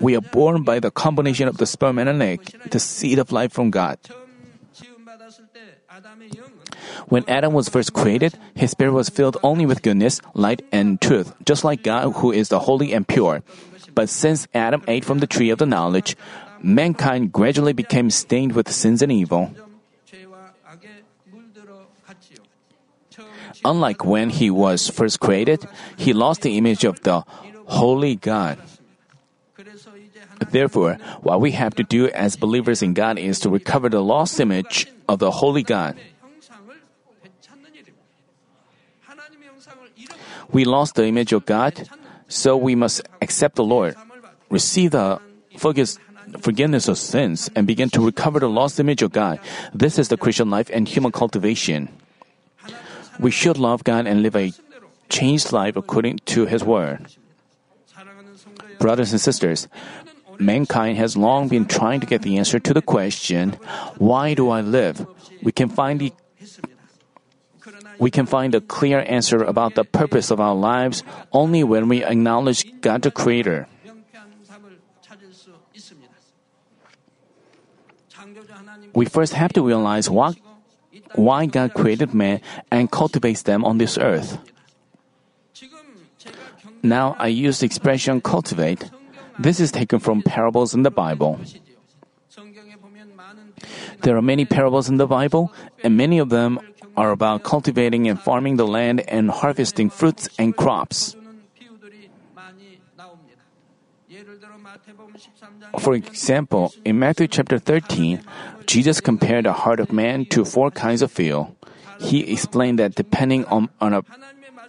We 0.00 0.16
are 0.16 0.24
born 0.24 0.62
by 0.62 0.80
the 0.80 0.90
combination 0.90 1.48
of 1.48 1.58
the 1.58 1.66
sperm 1.66 1.98
and 1.98 2.08
an 2.08 2.22
egg, 2.22 2.54
the 2.70 2.80
seed 2.80 3.18
of 3.18 3.32
life 3.32 3.52
from 3.52 3.70
God. 3.70 3.98
When 7.08 7.24
Adam 7.28 7.52
was 7.52 7.68
first 7.68 7.92
created, 7.92 8.38
his 8.54 8.70
spirit 8.70 8.92
was 8.92 9.08
filled 9.08 9.36
only 9.42 9.66
with 9.66 9.82
goodness, 9.82 10.20
light, 10.34 10.62
and 10.72 11.00
truth, 11.00 11.34
just 11.44 11.64
like 11.64 11.82
God 11.82 12.12
who 12.22 12.32
is 12.32 12.48
the 12.48 12.60
holy 12.60 12.92
and 12.92 13.06
pure. 13.06 13.42
But 13.94 14.08
since 14.08 14.46
Adam 14.54 14.82
ate 14.86 15.04
from 15.04 15.18
the 15.18 15.26
tree 15.26 15.50
of 15.50 15.58
the 15.58 15.66
knowledge, 15.66 16.16
mankind 16.62 17.32
gradually 17.32 17.72
became 17.72 18.10
stained 18.10 18.52
with 18.52 18.70
sins 18.70 19.02
and 19.02 19.10
evil. 19.12 19.50
Unlike 23.64 24.04
when 24.04 24.30
he 24.30 24.50
was 24.50 24.88
first 24.88 25.20
created, 25.20 25.66
he 25.96 26.12
lost 26.12 26.42
the 26.42 26.56
image 26.56 26.84
of 26.84 27.02
the 27.02 27.24
holy 27.66 28.16
God. 28.16 28.58
Therefore, 30.48 30.94
what 31.20 31.40
we 31.40 31.52
have 31.52 31.74
to 31.76 31.84
do 31.84 32.08
as 32.08 32.36
believers 32.36 32.82
in 32.82 32.94
God 32.94 33.18
is 33.18 33.38
to 33.40 33.50
recover 33.50 33.88
the 33.88 34.00
lost 34.00 34.40
image 34.40 34.88
of 35.08 35.18
the 35.18 35.30
Holy 35.30 35.62
God. 35.62 35.96
We 40.50 40.64
lost 40.64 40.96
the 40.96 41.06
image 41.06 41.32
of 41.32 41.46
God, 41.46 41.88
so 42.26 42.56
we 42.56 42.74
must 42.74 43.02
accept 43.22 43.54
the 43.54 43.62
Lord, 43.62 43.94
receive 44.50 44.90
the 44.90 45.20
forgiveness 45.56 46.88
of 46.88 46.98
sins, 46.98 47.50
and 47.54 47.66
begin 47.66 47.90
to 47.90 48.00
recover 48.00 48.40
the 48.40 48.48
lost 48.48 48.80
image 48.80 49.02
of 49.02 49.12
God. 49.12 49.38
This 49.72 49.98
is 49.98 50.08
the 50.08 50.16
Christian 50.16 50.50
life 50.50 50.68
and 50.72 50.88
human 50.88 51.12
cultivation. 51.12 51.88
We 53.20 53.30
should 53.30 53.58
love 53.58 53.84
God 53.84 54.06
and 54.06 54.22
live 54.22 54.34
a 54.34 54.52
changed 55.08 55.52
life 55.52 55.76
according 55.76 56.18
to 56.34 56.46
His 56.46 56.64
Word. 56.64 57.06
Brothers 58.78 59.12
and 59.12 59.20
sisters, 59.20 59.68
mankind 60.40 60.96
has 60.98 61.16
long 61.16 61.48
been 61.48 61.66
trying 61.66 62.00
to 62.00 62.06
get 62.06 62.22
the 62.22 62.38
answer 62.38 62.58
to 62.58 62.74
the 62.74 62.82
question, 62.82 63.52
why 63.98 64.34
do 64.34 64.48
I 64.48 64.60
live? 64.60 65.06
We 65.42 65.52
can 65.52 65.68
find 65.68 66.00
the 66.00 66.12
we 68.00 68.10
can 68.10 68.24
find 68.24 68.54
a 68.54 68.62
clear 68.62 69.04
answer 69.06 69.44
about 69.44 69.74
the 69.74 69.84
purpose 69.84 70.30
of 70.30 70.40
our 70.40 70.54
lives 70.54 71.04
only 71.32 71.62
when 71.62 71.86
we 71.86 72.02
acknowledge 72.02 72.64
God 72.80 73.02
the 73.02 73.10
Creator. 73.10 73.68
We 78.94 79.04
first 79.04 79.34
have 79.34 79.52
to 79.52 79.62
realize 79.62 80.08
what, 80.08 80.36
why 81.14 81.44
God 81.44 81.74
created 81.74 82.14
man 82.14 82.40
and 82.72 82.90
cultivates 82.90 83.42
them 83.42 83.64
on 83.64 83.76
this 83.76 83.98
earth. 83.98 84.38
Now 86.82 87.16
I 87.18 87.28
use 87.28 87.60
the 87.60 87.66
expression 87.66 88.22
cultivate 88.22 88.88
this 89.40 89.60
is 89.60 89.72
taken 89.72 89.98
from 89.98 90.22
parables 90.22 90.74
in 90.74 90.82
the 90.82 90.90
Bible. 90.90 91.40
There 94.02 94.16
are 94.16 94.22
many 94.22 94.44
parables 94.44 94.88
in 94.88 94.96
the 94.96 95.06
Bible, 95.06 95.52
and 95.82 95.96
many 95.96 96.18
of 96.18 96.28
them 96.28 96.60
are 96.96 97.10
about 97.10 97.42
cultivating 97.42 98.08
and 98.08 98.20
farming 98.20 98.56
the 98.56 98.66
land 98.66 99.00
and 99.08 99.30
harvesting 99.30 99.90
fruits 99.90 100.28
and 100.38 100.56
crops. 100.56 101.16
For 105.78 105.94
example, 105.94 106.72
in 106.84 106.98
Matthew 106.98 107.28
chapter 107.28 107.58
13, 107.58 108.22
Jesus 108.66 109.00
compared 109.00 109.44
the 109.44 109.52
heart 109.52 109.80
of 109.80 109.92
man 109.92 110.26
to 110.26 110.44
four 110.44 110.70
kinds 110.70 111.02
of 111.02 111.10
field. 111.10 111.54
He 112.00 112.32
explained 112.32 112.78
that 112.78 112.94
depending 112.94 113.44
on, 113.46 113.68
on 113.80 113.92
a 113.92 114.02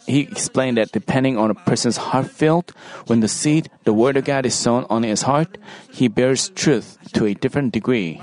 he 0.07 0.21
explained 0.21 0.77
that 0.77 0.91
depending 0.91 1.37
on 1.37 1.51
a 1.51 1.55
person's 1.55 1.97
heart 1.97 2.27
field, 2.27 2.71
when 3.07 3.19
the 3.19 3.27
seed, 3.27 3.69
the 3.83 3.93
word 3.93 4.17
of 4.17 4.25
God 4.25 4.45
is 4.45 4.55
sown 4.55 4.85
on 4.89 5.03
his 5.03 5.23
heart, 5.23 5.57
he 5.91 6.07
bears 6.07 6.49
truth 6.49 6.97
to 7.13 7.25
a 7.25 7.33
different 7.33 7.73
degree. 7.73 8.21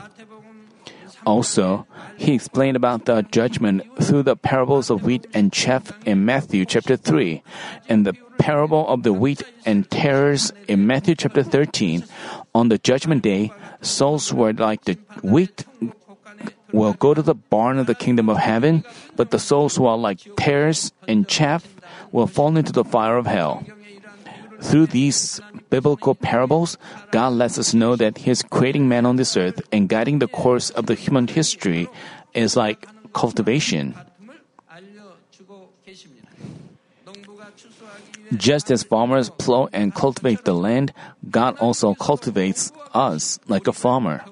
Also, 1.26 1.86
he 2.16 2.34
explained 2.34 2.76
about 2.76 3.04
the 3.04 3.22
judgment 3.30 3.82
through 4.02 4.22
the 4.22 4.36
parables 4.36 4.90
of 4.90 5.04
wheat 5.04 5.26
and 5.34 5.52
chaff 5.52 5.92
in 6.06 6.24
Matthew 6.24 6.64
chapter 6.64 6.96
3 6.96 7.42
and 7.88 8.06
the 8.06 8.14
parable 8.38 8.86
of 8.88 9.02
the 9.02 9.12
wheat 9.12 9.42
and 9.66 9.88
tares 9.90 10.52
in 10.68 10.86
Matthew 10.86 11.14
chapter 11.14 11.42
13. 11.42 12.04
On 12.54 12.68
the 12.68 12.78
judgment 12.78 13.22
day, 13.22 13.52
souls 13.82 14.32
were 14.32 14.52
like 14.52 14.84
the 14.84 14.96
wheat 15.22 15.64
will 16.72 16.92
go 16.94 17.14
to 17.14 17.22
the 17.22 17.34
barn 17.34 17.78
of 17.78 17.86
the 17.86 17.94
kingdom 17.94 18.28
of 18.28 18.36
heaven, 18.38 18.84
but 19.16 19.30
the 19.30 19.38
souls 19.38 19.76
who 19.76 19.86
are 19.86 19.96
like 19.96 20.20
tares 20.36 20.92
and 21.06 21.28
chaff 21.28 21.66
will 22.12 22.26
fall 22.26 22.56
into 22.56 22.72
the 22.72 22.84
fire 22.84 23.16
of 23.16 23.26
hell. 23.26 23.64
Through 24.60 24.86
these 24.86 25.40
biblical 25.70 26.14
parables, 26.14 26.78
God 27.10 27.32
lets 27.32 27.58
us 27.58 27.74
know 27.74 27.94
that 27.96 28.18
His 28.18 28.42
creating 28.42 28.88
man 28.88 29.06
on 29.06 29.16
this 29.16 29.36
earth 29.36 29.62
and 29.70 29.88
guiding 29.88 30.18
the 30.18 30.26
course 30.26 30.70
of 30.70 30.86
the 30.86 30.94
human 30.94 31.28
history 31.28 31.88
is 32.34 32.56
like 32.56 32.86
cultivation. 33.12 33.94
Just 38.36 38.70
as 38.70 38.82
farmers 38.82 39.30
plow 39.30 39.68
and 39.72 39.94
cultivate 39.94 40.44
the 40.44 40.52
land, 40.52 40.92
God 41.30 41.56
also 41.58 41.94
cultivates 41.94 42.72
us 42.92 43.38
like 43.48 43.66
a 43.66 43.72
farmer. 43.72 44.22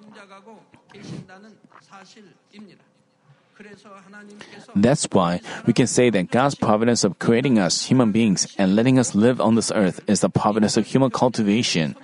That's 4.75 5.09
why 5.11 5.41
we 5.65 5.73
can 5.73 5.87
say 5.87 6.11
that 6.11 6.31
God's 6.31 6.55
providence 6.55 7.03
of 7.03 7.19
creating 7.19 7.59
us 7.59 7.85
human 7.85 8.13
beings 8.13 8.47
and 8.59 8.77
letting 8.77 8.99
us 8.99 9.15
live 9.15 9.41
on 9.41 9.55
this 9.55 9.73
earth 9.75 10.01
is 10.07 10.21
the 10.21 10.29
providence 10.29 10.77
of 10.77 10.87
human 10.87 11.11
cultivation. 11.11 11.97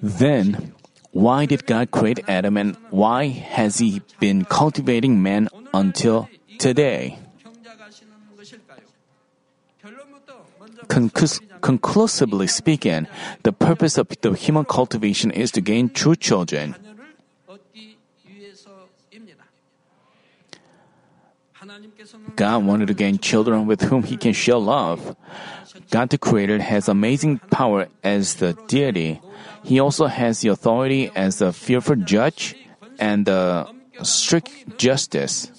Then, 0.00 0.72
why 1.12 1.44
did 1.44 1.66
God 1.66 1.90
create 1.90 2.24
Adam 2.26 2.56
and 2.56 2.76
why 2.90 3.28
has 3.28 3.78
He 3.78 4.00
been 4.20 4.44
cultivating 4.44 5.22
man 5.22 5.48
until 5.74 6.28
today? 6.58 7.18
Conclusively 11.60 12.46
speaking, 12.46 13.06
the 13.44 13.52
purpose 13.52 13.98
of 13.98 14.08
the 14.20 14.32
human 14.32 14.64
cultivation 14.64 15.30
is 15.30 15.50
to 15.52 15.60
gain 15.60 15.88
true 15.90 16.16
children. 16.16 16.74
God 22.36 22.64
wanted 22.64 22.88
to 22.88 22.94
gain 22.94 23.18
children 23.18 23.66
with 23.66 23.82
whom 23.82 24.02
he 24.02 24.16
can 24.16 24.32
share 24.32 24.56
love. 24.56 25.16
God 25.90 26.10
the 26.10 26.18
Creator 26.18 26.60
has 26.60 26.88
amazing 26.88 27.38
power 27.50 27.88
as 28.02 28.36
the 28.36 28.56
deity. 28.66 29.20
He 29.62 29.78
also 29.78 30.06
has 30.06 30.40
the 30.40 30.48
authority 30.48 31.10
as 31.14 31.38
the 31.38 31.52
fearful 31.52 31.96
judge 31.96 32.56
and 32.98 33.26
the 33.26 33.68
strict 34.02 34.78
justice. 34.78 35.50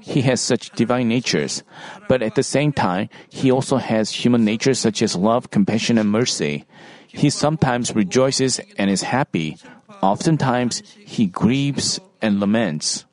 He 0.00 0.22
has 0.22 0.40
such 0.40 0.70
divine 0.70 1.08
natures, 1.08 1.62
but 2.08 2.22
at 2.22 2.34
the 2.34 2.42
same 2.42 2.72
time, 2.72 3.08
he 3.28 3.50
also 3.50 3.76
has 3.76 4.10
human 4.10 4.44
natures 4.44 4.78
such 4.78 5.02
as 5.02 5.14
love, 5.14 5.50
compassion, 5.50 5.98
and 5.98 6.10
mercy. 6.10 6.64
He 7.06 7.30
sometimes 7.30 7.94
rejoices 7.94 8.60
and 8.78 8.90
is 8.90 9.02
happy, 9.02 9.58
Oftentimes, 10.02 10.82
he 10.98 11.26
grieves 11.26 12.00
and 12.20 12.40
laments. 12.40 13.04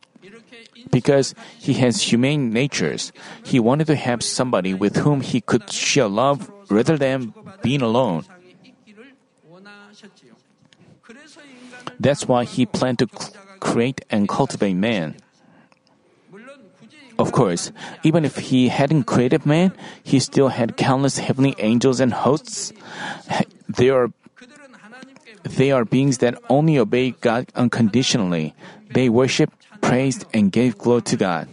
Because 0.91 1.33
he 1.57 1.73
has 1.81 2.13
humane 2.13 2.51
natures, 2.51 3.11
he 3.43 3.59
wanted 3.59 3.87
to 3.87 3.95
have 3.95 4.21
somebody 4.21 4.73
with 4.73 4.97
whom 4.97 5.21
he 5.21 5.41
could 5.41 5.71
share 5.71 6.07
love 6.07 6.51
rather 6.69 6.97
than 6.97 7.33
being 7.61 7.81
alone. 7.81 8.25
That's 11.99 12.27
why 12.27 12.43
he 12.43 12.65
planned 12.65 12.99
to 12.99 13.07
create 13.59 14.05
and 14.09 14.27
cultivate 14.27 14.75
man. 14.75 15.15
Of 17.17 17.31
course, 17.31 17.71
even 18.03 18.25
if 18.25 18.37
he 18.37 18.69
hadn't 18.69 19.05
created 19.05 19.45
man, 19.45 19.73
he 20.03 20.19
still 20.19 20.49
had 20.49 20.77
countless 20.77 21.19
heavenly 21.19 21.55
angels 21.59 21.99
and 21.99 22.13
hosts. 22.13 22.73
They 23.69 23.89
are 23.89 24.11
they 25.43 25.71
are 25.71 25.85
beings 25.85 26.19
that 26.19 26.39
only 26.49 26.77
obey 26.77 27.11
God 27.11 27.47
unconditionally. 27.55 28.55
They 28.91 29.09
worship, 29.09 29.51
praised, 29.81 30.25
and 30.33 30.51
gave 30.51 30.77
glory 30.77 31.01
to 31.03 31.17
God. 31.17 31.47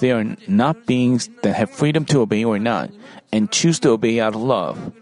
They 0.00 0.10
are 0.10 0.36
not 0.48 0.86
beings 0.86 1.28
that 1.42 1.54
have 1.54 1.70
freedom 1.70 2.04
to 2.06 2.20
obey 2.20 2.44
or 2.44 2.58
not, 2.58 2.90
and 3.32 3.50
choose 3.50 3.78
to 3.80 3.90
obey 3.90 4.20
out 4.20 4.34
of 4.34 4.42
love. 4.42 4.92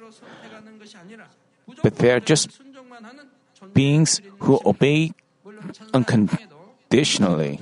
But 1.83 1.97
they 1.97 2.11
are 2.11 2.21
just 2.21 2.51
beings 3.73 4.21
who 4.41 4.61
obey 4.65 5.13
unconditionally. 5.93 7.61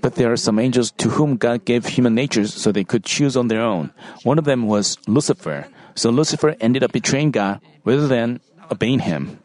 But 0.00 0.14
there 0.14 0.32
are 0.32 0.36
some 0.36 0.58
angels 0.58 0.90
to 0.98 1.10
whom 1.10 1.36
God 1.36 1.64
gave 1.64 1.86
human 1.86 2.14
natures 2.14 2.54
so 2.54 2.72
they 2.72 2.84
could 2.84 3.04
choose 3.04 3.36
on 3.36 3.48
their 3.48 3.60
own. 3.60 3.92
One 4.22 4.38
of 4.38 4.44
them 4.44 4.66
was 4.66 4.96
Lucifer. 5.06 5.68
So 5.94 6.10
Lucifer 6.10 6.56
ended 6.60 6.82
up 6.82 6.92
betraying 6.92 7.30
God 7.32 7.60
rather 7.84 8.08
than 8.08 8.40
obeying 8.70 9.00
him. 9.00 9.38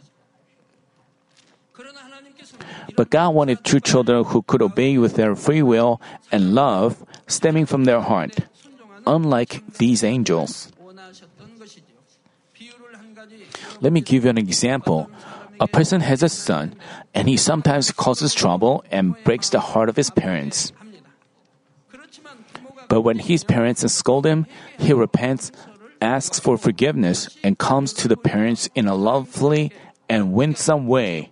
But 2.96 3.10
God 3.10 3.36
wanted 3.36 3.64
true 3.64 3.82
children 3.82 4.24
who 4.24 4.42
could 4.44 4.62
obey 4.62 4.98
with 4.98 5.16
their 5.16 5.36
free 5.36 5.62
will 5.62 6.00
and 6.32 6.56
love 6.56 7.04
stemming 7.28 7.66
from 7.66 7.84
their 7.84 8.00
heart, 8.00 8.40
unlike 9.06 9.62
these 9.78 10.04
angels. 10.04 10.72
Let 13.82 13.92
me 13.92 14.00
give 14.00 14.24
you 14.24 14.30
an 14.30 14.38
example. 14.38 15.10
A 15.60 15.68
person 15.68 16.02
has 16.02 16.24
a 16.24 16.30
son, 16.30 16.76
and 17.14 17.30
he 17.30 17.38
sometimes 17.38 17.92
causes 17.92 18.34
trouble 18.34 18.84
and 18.92 19.16
breaks 19.24 19.50
the 19.50 19.60
heart 19.60 19.90
of 19.90 19.96
his 19.96 20.10
parents. 20.10 20.72
But 22.88 23.02
when 23.02 23.20
his 23.20 23.44
parents 23.44 23.82
scold 23.92 24.26
him, 24.26 24.46
he 24.78 24.94
repents, 24.94 25.52
asks 26.02 26.40
for 26.40 26.58
forgiveness, 26.58 27.30
and 27.44 27.58
comes 27.58 27.94
to 27.94 28.08
the 28.08 28.18
parents 28.18 28.70
in 28.76 28.88
a 28.88 28.96
lovely 28.96 29.72
and 30.10 30.34
winsome 30.34 30.88
way. 30.88 31.32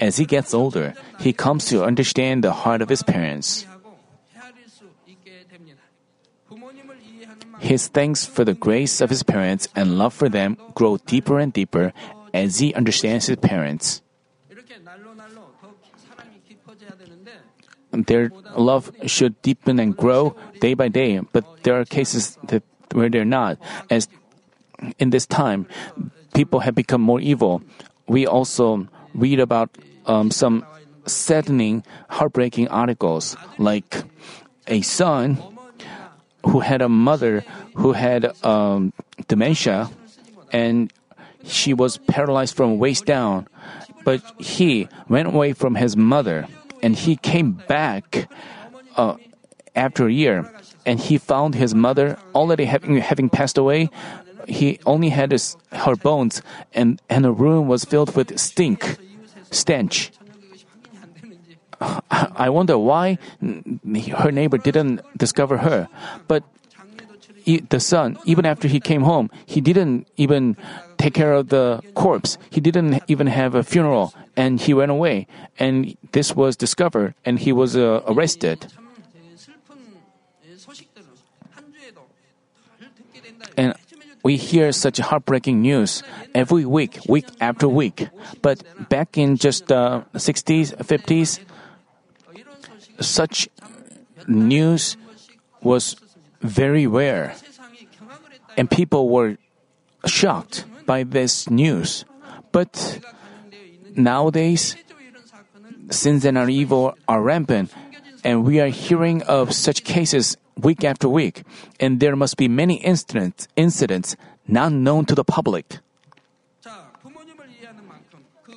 As 0.00 0.16
he 0.16 0.24
gets 0.24 0.54
older, 0.54 0.94
he 1.20 1.32
comes 1.32 1.66
to 1.66 1.84
understand 1.84 2.42
the 2.42 2.52
heart 2.52 2.80
of 2.82 2.88
his 2.88 3.02
parents. 3.02 3.66
His 7.60 7.88
thanks 7.88 8.24
for 8.24 8.42
the 8.44 8.54
grace 8.54 9.02
of 9.02 9.10
his 9.10 9.22
parents 9.22 9.68
and 9.76 9.98
love 9.98 10.14
for 10.14 10.30
them 10.30 10.56
grow 10.74 10.96
deeper 10.96 11.38
and 11.38 11.52
deeper 11.52 11.92
as 12.32 12.58
he 12.58 12.74
understands 12.74 13.26
his 13.26 13.36
parents. 13.36 14.02
Their 17.92 18.30
love 18.54 18.92
should 19.06 19.40
deepen 19.42 19.80
and 19.80 19.96
grow 19.96 20.36
day 20.60 20.74
by 20.74 20.88
day, 20.88 21.18
but 21.32 21.44
there 21.64 21.80
are 21.80 21.84
cases 21.84 22.38
that, 22.44 22.62
where 22.92 23.08
they're 23.08 23.24
not. 23.24 23.58
As 23.90 24.08
in 24.98 25.10
this 25.10 25.26
time, 25.26 25.66
people 26.32 26.60
have 26.60 26.74
become 26.74 27.00
more 27.00 27.20
evil. 27.20 27.62
We 28.06 28.26
also 28.26 28.86
read 29.14 29.40
about 29.40 29.70
um, 30.06 30.30
some 30.30 30.64
saddening, 31.06 31.82
heartbreaking 32.08 32.68
articles, 32.68 33.36
like 33.58 34.04
a 34.68 34.82
son 34.82 35.42
who 36.46 36.60
had 36.60 36.82
a 36.82 36.88
mother 36.88 37.44
who 37.74 37.92
had 37.92 38.30
um, 38.44 38.92
dementia, 39.26 39.90
and 40.52 40.92
she 41.44 41.74
was 41.74 41.98
paralyzed 41.98 42.56
from 42.56 42.78
waist 42.78 43.06
down. 43.06 43.48
But 44.04 44.22
he 44.38 44.88
went 45.08 45.28
away 45.28 45.52
from 45.52 45.74
his 45.74 45.96
mother, 45.96 46.46
and 46.82 46.96
he 46.96 47.16
came 47.16 47.52
back 47.68 48.30
uh, 48.96 49.16
after 49.76 50.06
a 50.06 50.12
year, 50.12 50.50
and 50.86 50.98
he 50.98 51.18
found 51.18 51.54
his 51.54 51.74
mother 51.74 52.18
already 52.34 52.64
having 52.64 52.96
having 52.96 53.28
passed 53.28 53.58
away. 53.58 53.90
He 54.48 54.80
only 54.86 55.10
had 55.10 55.32
his, 55.32 55.56
her 55.72 55.96
bones, 55.96 56.42
and 56.72 57.00
and 57.10 57.24
the 57.24 57.32
room 57.32 57.68
was 57.68 57.84
filled 57.84 58.16
with 58.16 58.38
stink, 58.40 58.96
stench. 59.50 60.10
I 62.10 62.50
wonder 62.50 62.76
why 62.76 63.18
her 63.40 64.32
neighbor 64.32 64.58
didn't 64.58 65.00
discover 65.16 65.56
her. 65.58 65.88
But 66.28 66.44
the 67.46 67.80
son, 67.80 68.18
even 68.24 68.44
after 68.44 68.68
he 68.68 68.80
came 68.80 69.02
home, 69.02 69.30
he 69.46 69.60
didn't 69.60 70.06
even 70.16 70.56
take 71.00 71.14
care 71.14 71.32
of 71.32 71.48
the 71.48 71.80
corpse. 71.94 72.36
He 72.50 72.60
didn't 72.60 73.02
even 73.08 73.26
have 73.26 73.54
a 73.54 73.64
funeral, 73.64 74.12
and 74.36 74.60
he 74.60 74.74
went 74.74 74.92
away. 74.92 75.26
And 75.58 75.96
this 76.12 76.36
was 76.36 76.56
discovered, 76.56 77.14
and 77.24 77.38
he 77.38 77.52
was 77.52 77.76
uh, 77.76 78.02
arrested. 78.06 78.68
And 83.56 83.74
we 84.22 84.36
hear 84.36 84.72
such 84.72 84.98
heartbreaking 84.98 85.62
news 85.62 86.02
every 86.34 86.64
week, 86.64 87.00
week 87.08 87.26
after 87.40 87.66
week. 87.68 88.08
But 88.42 88.62
back 88.88 89.16
in 89.16 89.36
just 89.36 89.68
the 89.68 90.04
uh, 90.04 90.04
60s, 90.14 90.76
50s, 90.76 91.40
such 93.00 93.48
news 94.28 94.96
was 95.62 95.96
very 96.42 96.86
rare, 96.86 97.34
and 98.56 98.70
people 98.70 99.08
were 99.08 99.36
shocked 100.06 100.64
by 100.90 101.06
this 101.06 101.46
news. 101.46 102.02
But 102.50 102.98
nowadays, 103.94 104.74
sins 105.94 106.26
and 106.26 106.34
are 106.34 106.50
evil 106.50 106.98
are 107.06 107.22
rampant, 107.22 107.70
and 108.26 108.42
we 108.42 108.58
are 108.58 108.74
hearing 108.74 109.22
of 109.30 109.54
such 109.54 109.86
cases 109.86 110.34
week 110.58 110.82
after 110.82 111.06
week, 111.06 111.46
and 111.78 112.02
there 112.02 112.18
must 112.18 112.34
be 112.34 112.50
many 112.50 112.82
incidents, 112.82 113.46
incidents 113.54 114.18
not 114.50 114.74
known 114.74 115.06
to 115.06 115.14
the 115.14 115.22
public. 115.22 115.78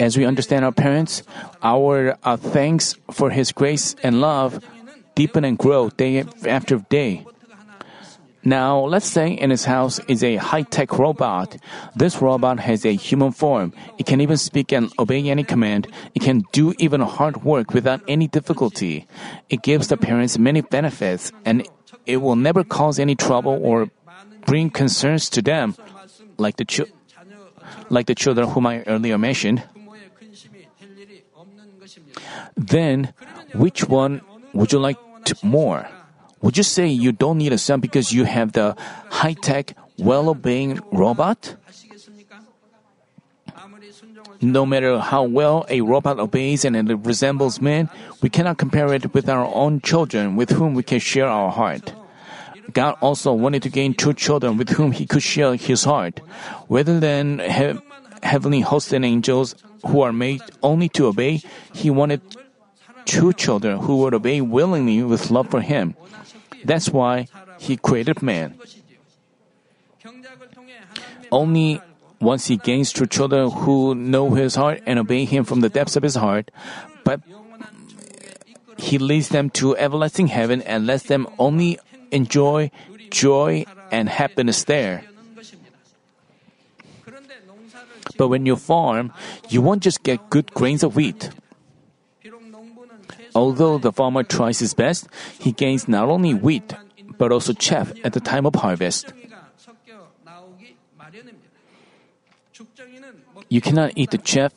As 0.02 0.18
we 0.18 0.26
understand 0.26 0.66
our 0.66 0.74
parents, 0.74 1.22
our 1.62 2.18
uh, 2.26 2.34
thanks 2.34 2.98
for 3.14 3.30
His 3.30 3.54
grace 3.54 3.94
and 4.02 4.18
love 4.18 4.58
deepen 5.14 5.46
and 5.46 5.54
grow 5.54 5.94
day 5.94 6.26
after 6.50 6.82
day. 6.90 7.30
Now, 8.46 8.80
let's 8.80 9.08
say 9.08 9.32
in 9.32 9.50
his 9.52 9.66
house 9.66 10.00
is 10.08 10.24
a 10.24 10.36
high 10.36 10.64
tech 10.64 11.00
robot. 11.00 11.56
This 11.96 12.22
robot 12.22 12.60
has 12.60 12.86
a 12.86 12.94
human 12.94 13.32
form. 13.32 13.74
It 13.98 14.06
can 14.06 14.20
even 14.20 14.38
speak 14.38 14.74
and 14.74 14.92
obey 15.00 15.30
any 15.30 15.44
command. 15.44 15.88
It 16.14 16.22
can 16.22 16.44
do 16.52 16.74
even 16.78 17.02
hard 17.02 17.44
work 17.44 17.74
without 17.74 18.02
any 18.08 18.28
difficulty. 18.28 19.08
It 19.50 19.62
gives 19.64 19.88
the 19.88 19.98
parents 19.98 20.38
many 20.38 20.62
benefits 20.62 21.32
and 21.46 21.68
it 22.06 22.18
will 22.18 22.36
never 22.36 22.64
cause 22.64 23.00
any 23.00 23.16
trouble 23.16 23.60
or 23.62 23.90
bring 24.46 24.70
concerns 24.70 25.30
to 25.30 25.42
them, 25.42 25.76
like 26.38 26.58
the, 26.58 26.66
chi- 26.66 26.92
like 27.90 28.08
the 28.08 28.16
children 28.16 28.50
whom 28.50 28.68
I 28.68 28.84
earlier 28.84 29.18
mentioned. 29.18 29.64
Then, 32.58 33.14
which 33.54 33.88
one 33.88 34.22
would 34.54 34.74
you 34.74 34.80
like 34.80 34.98
to 35.26 35.36
more? 35.44 35.88
Would 36.44 36.58
you 36.58 36.64
say 36.64 36.88
you 36.88 37.14
don't 37.14 37.38
need 37.38 37.54
a 37.54 37.58
son 37.58 37.80
because 37.80 38.12
you 38.12 38.26
have 38.26 38.52
the 38.52 38.76
high 39.10 39.32
tech, 39.32 39.76
well 39.98 40.28
obeying 40.28 40.80
robot? 40.92 41.56
No 44.42 44.66
matter 44.66 45.00
how 45.00 45.24
well 45.24 45.66
a 45.70 45.80
robot 45.80 46.20
obeys 46.20 46.66
and 46.66 46.76
it 46.76 46.98
resembles 47.06 47.62
man, 47.62 47.90
we 48.22 48.28
cannot 48.28 48.58
compare 48.58 48.94
it 48.94 49.14
with 49.14 49.30
our 49.30 49.46
own 49.56 49.80
children 49.80 50.36
with 50.36 50.52
whom 50.52 50.74
we 50.74 50.84
can 50.84 51.00
share 51.00 51.28
our 51.28 51.50
heart. 51.50 51.94
God 52.74 52.98
also 53.00 53.32
wanted 53.32 53.64
to 53.64 53.70
gain 53.70 53.94
two 53.94 54.14
children 54.14 54.58
with 54.58 54.70
whom 54.70 54.92
he 54.92 55.06
could 55.06 55.24
share 55.24 55.56
his 55.56 55.86
heart. 55.86 56.20
Rather 56.68 57.00
than 57.00 57.40
he- 57.40 57.80
heavenly 58.22 58.60
hosts 58.60 58.92
and 58.92 59.06
angels 59.06 59.56
who 59.88 60.02
are 60.02 60.12
made 60.12 60.42
only 60.62 60.90
to 60.90 61.08
obey, 61.08 61.42
he 61.72 61.90
wanted 61.90 62.20
two 63.06 63.32
children 63.32 63.80
who 63.80 63.98
would 63.98 64.14
obey 64.14 64.42
willingly 64.42 65.04
with 65.04 65.32
love 65.32 65.48
for 65.50 65.62
him. 65.62 65.96
That's 66.66 66.90
why 66.90 67.28
He 67.60 67.78
created 67.78 68.22
man. 68.22 68.56
Only 71.32 71.82
once 72.20 72.48
He 72.48 72.58
gains 72.58 72.92
true 72.92 73.08
children 73.08 73.52
who 73.52 73.96
know 73.96 74.32
His 74.32 74.56
heart 74.56 74.82
and 74.86 75.00
obey 75.00 75.26
Him 75.26 75.44
from 75.44 75.62
the 75.62 75.70
depths 75.70 75.96
of 75.96 76.04
His 76.04 76.16
heart, 76.16 76.52
but 77.04 77.22
He 78.78 78.98
leads 78.98 79.30
them 79.30 79.50
to 79.62 79.76
everlasting 79.78 80.28
heaven 80.28 80.62
and 80.64 80.88
lets 80.88 81.04
them 81.04 81.28
only 81.38 81.80
enjoy 82.12 82.72
joy 83.10 83.66
and 83.92 84.10
happiness 84.10 84.64
there. 84.66 85.06
But 88.18 88.28
when 88.28 88.46
you 88.46 88.56
farm, 88.56 89.12
you 89.50 89.62
won't 89.62 89.82
just 89.82 90.04
get 90.04 90.30
good 90.30 90.54
grains 90.54 90.84
of 90.84 90.96
wheat. 90.96 91.30
Although 93.36 93.78
the 93.78 93.92
farmer 93.92 94.24
tries 94.24 94.60
his 94.60 94.74
best, 94.74 95.08
he 95.40 95.52
gains 95.52 95.88
not 95.88 96.10
only 96.10 96.34
wheat, 96.34 96.74
but 97.18 97.32
also 97.32 97.54
chaff 97.54 97.92
at 98.04 98.14
the 98.14 98.20
time 98.20 98.46
of 98.46 98.56
harvest. 98.56 99.14
You 103.50 103.62
cannot 103.62 103.94
eat 103.96 104.12
the 104.12 104.18
chaff, 104.18 104.54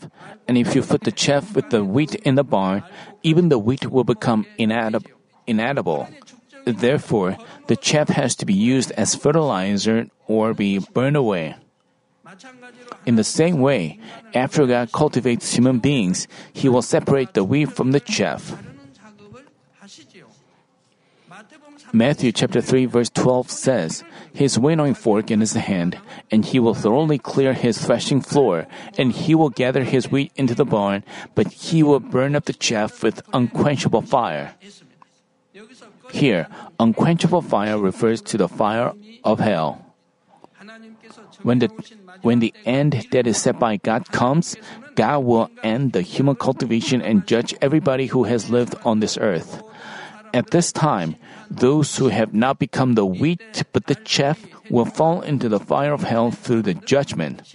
and 0.49 0.57
if 0.57 0.75
you 0.75 0.83
put 0.83 1.03
the 1.03 1.13
chaff 1.13 1.55
with 1.55 1.71
the 1.71 1.85
wheat 1.85 2.15
in 2.17 2.35
the 2.35 2.45
barn, 2.45 2.83
even 3.23 3.49
the 3.49 3.59
wheat 3.59 3.91
will 3.91 4.05
become 4.05 4.47
inadib- 4.59 5.11
inedible. 5.47 6.09
Therefore, 6.65 7.37
the 7.67 7.77
chaff 7.77 8.09
has 8.09 8.35
to 8.37 8.47
be 8.47 8.55
used 8.55 8.91
as 8.93 9.15
fertilizer 9.15 10.09
or 10.27 10.55
be 10.55 10.79
burned 10.79 11.17
away. 11.17 11.57
In 13.05 13.17
the 13.17 13.25
same 13.25 13.61
way, 13.61 13.99
after 14.35 14.67
God 14.67 14.93
cultivates 14.93 15.55
human 15.55 15.79
beings, 15.79 16.29
He 16.53 16.69
will 16.69 16.83
separate 16.83 17.35
the 17.35 17.45
wheat 17.45 17.73
from 17.73 17.93
the 17.93 18.01
chaff. 18.01 18.57
Matthew 21.93 22.33
chapter 22.33 22.61
3 22.61 22.87
verse 22.87 23.11
12 23.11 23.51
says, 23.51 24.05
His 24.33 24.59
winnowing 24.59 24.95
fork 24.95 25.31
in 25.31 25.41
his 25.41 25.53
hand, 25.55 25.99
and 26.31 26.45
he 26.45 26.59
will 26.59 26.75
thoroughly 26.75 27.19
clear 27.19 27.53
his 27.53 27.79
threshing 27.79 28.21
floor, 28.21 28.67
and 28.99 29.13
he 29.13 29.35
will 29.35 29.51
gather 29.51 29.85
his 29.85 30.11
wheat 30.11 30.33
into 30.37 30.55
the 30.55 30.65
barn, 30.65 31.05
but 31.35 31.53
he 31.53 31.83
will 31.83 32.01
burn 32.01 32.35
up 32.35 32.47
the 32.47 32.53
chaff 32.53 33.03
with 33.03 33.23
unquenchable 33.33 34.03
fire. 34.03 34.55
Here, 36.11 36.49
unquenchable 36.81 37.43
fire 37.43 37.79
refers 37.79 38.21
to 38.23 38.37
the 38.37 38.49
fire 38.49 38.93
of 39.25 39.39
hell. 39.39 39.86
When 41.47 41.61
the, 41.61 41.71
when 42.23 42.41
the 42.41 42.53
end 42.67 43.07
that 43.13 43.29
is 43.29 43.39
set 43.39 43.61
by 43.61 43.77
God 43.77 44.11
comes, 44.11 44.57
God 44.97 45.23
will 45.23 45.49
end 45.63 45.93
the 45.93 46.03
human 46.03 46.35
cultivation 46.35 47.01
and 47.01 47.25
judge 47.25 47.55
everybody 47.63 48.07
who 48.07 48.25
has 48.25 48.51
lived 48.51 48.75
on 48.85 48.99
this 48.99 49.17
earth. 49.17 49.63
At 50.35 50.51
this 50.51 50.73
time, 50.73 51.15
those 51.49 51.95
who 51.95 52.09
have 52.09 52.35
not 52.35 52.59
become 52.59 52.99
the 52.99 53.07
wheat 53.07 53.63
but 53.73 53.87
the 53.87 53.95
chaff 53.95 54.43
will 54.71 54.87
fall 54.91 55.23
into 55.23 55.49
the 55.49 55.61
fire 55.61 55.95
of 55.95 56.03
hell 56.03 56.33
through 56.33 56.63
the 56.63 56.75
judgment. 56.75 57.47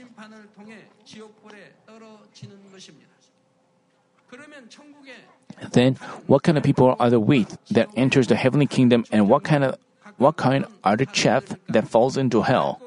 Then, 5.74 5.96
what 6.28 6.44
kind 6.44 6.58
of 6.58 6.64
people 6.64 6.96
are 6.98 7.10
the 7.10 7.20
wheat 7.20 7.58
that 7.72 7.90
enters 7.98 8.28
the 8.28 8.40
heavenly 8.40 8.68
kingdom, 8.68 9.04
and 9.12 9.28
what 9.28 9.44
kind 9.44 9.66
of 9.66 9.76
what 10.16 10.38
kind 10.38 10.64
are 10.84 10.96
the 10.96 11.06
chaff 11.06 11.44
that 11.68 11.90
falls 11.90 12.16
into 12.16 12.42
hell? 12.44 12.80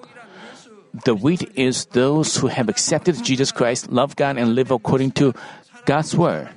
the 1.02 1.14
wheat 1.14 1.50
is 1.56 1.86
those 1.86 2.36
who 2.36 2.46
have 2.46 2.68
accepted 2.68 3.18
Jesus 3.24 3.50
Christ, 3.50 3.90
love 3.90 4.14
God, 4.14 4.38
and 4.38 4.54
live 4.54 4.70
according 4.70 5.10
to 5.18 5.34
God's 5.84 6.14
word. 6.14 6.48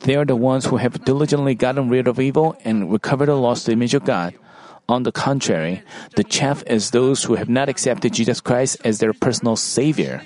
They 0.00 0.14
are 0.14 0.24
the 0.24 0.36
ones 0.36 0.66
who 0.66 0.76
have 0.76 1.04
diligently 1.04 1.54
gotten 1.54 1.88
rid 1.88 2.06
of 2.06 2.20
evil 2.20 2.56
and 2.64 2.92
recovered 2.92 3.26
the 3.26 3.34
lost 3.34 3.68
image 3.68 3.94
of 3.94 4.04
God. 4.04 4.34
On 4.88 5.02
the 5.02 5.10
contrary, 5.10 5.82
the 6.14 6.22
chaff 6.22 6.62
is 6.68 6.90
those 6.92 7.24
who 7.24 7.34
have 7.34 7.48
not 7.48 7.68
accepted 7.68 8.12
Jesus 8.12 8.40
Christ 8.40 8.76
as 8.84 9.00
their 9.00 9.12
personal 9.12 9.56
Savior. 9.56 10.22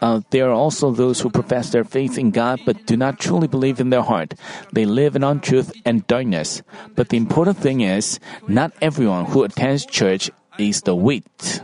Uh, 0.00 0.20
there 0.30 0.48
are 0.48 0.54
also 0.54 0.90
those 0.90 1.20
who 1.20 1.30
profess 1.30 1.70
their 1.70 1.84
faith 1.84 2.18
in 2.18 2.30
God 2.30 2.60
but 2.64 2.86
do 2.86 2.96
not 2.96 3.18
truly 3.18 3.48
believe 3.48 3.80
in 3.80 3.90
their 3.90 4.02
heart. 4.02 4.34
They 4.72 4.86
live 4.86 5.16
in 5.16 5.24
untruth 5.24 5.72
and 5.84 6.06
darkness. 6.06 6.62
But 6.94 7.08
the 7.08 7.16
important 7.16 7.58
thing 7.58 7.80
is, 7.80 8.20
not 8.46 8.72
everyone 8.80 9.26
who 9.26 9.42
attends 9.42 9.86
church 9.86 10.30
is 10.58 10.82
the 10.82 10.94
wheat. 10.94 11.62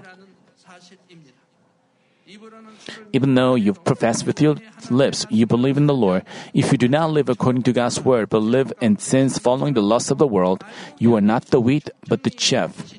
Even 3.13 3.35
though 3.35 3.55
you 3.55 3.75
profess 3.75 4.25
with 4.25 4.41
your 4.43 4.57
lips 4.91 5.25
you 5.31 5.47
believe 5.47 5.77
in 5.77 5.87
the 5.87 5.95
Lord, 5.95 6.25
if 6.53 6.73
you 6.73 6.79
do 6.79 6.89
not 6.89 7.11
live 7.11 7.29
according 7.29 7.63
to 7.63 7.73
God's 7.73 8.01
word 8.01 8.29
but 8.29 8.43
live 8.43 8.73
in 8.81 8.99
sins 8.99 9.39
following 9.39 9.75
the 9.75 9.83
lust 9.83 10.11
of 10.11 10.19
the 10.19 10.27
world, 10.27 10.65
you 10.99 11.15
are 11.15 11.21
not 11.21 11.47
the 11.47 11.61
wheat 11.61 11.91
but 12.09 12.25
the 12.25 12.31
chaff. 12.31 12.95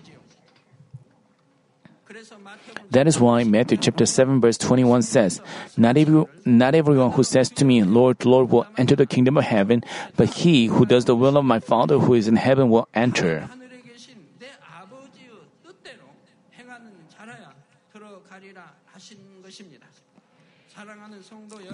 That 2.91 3.07
is 3.07 3.19
why 3.19 3.43
Matthew 3.43 3.77
chapter 3.77 4.05
7 4.05 4.41
verse 4.41 4.57
21 4.57 5.01
says, 5.01 5.41
not, 5.77 5.97
every, 5.97 6.25
not 6.45 6.75
everyone 6.75 7.11
who 7.11 7.23
says 7.23 7.49
to 7.51 7.65
me, 7.65 7.83
Lord, 7.83 8.25
Lord, 8.25 8.51
will 8.51 8.67
enter 8.77 8.95
the 8.95 9.05
kingdom 9.05 9.37
of 9.37 9.43
heaven, 9.43 9.83
but 10.15 10.29
he 10.45 10.67
who 10.67 10.85
does 10.85 11.05
the 11.05 11.15
will 11.15 11.37
of 11.37 11.45
my 11.45 11.59
Father 11.59 11.99
who 11.99 12.13
is 12.13 12.27
in 12.27 12.35
heaven 12.35 12.69
will 12.69 12.87
enter. 12.93 13.49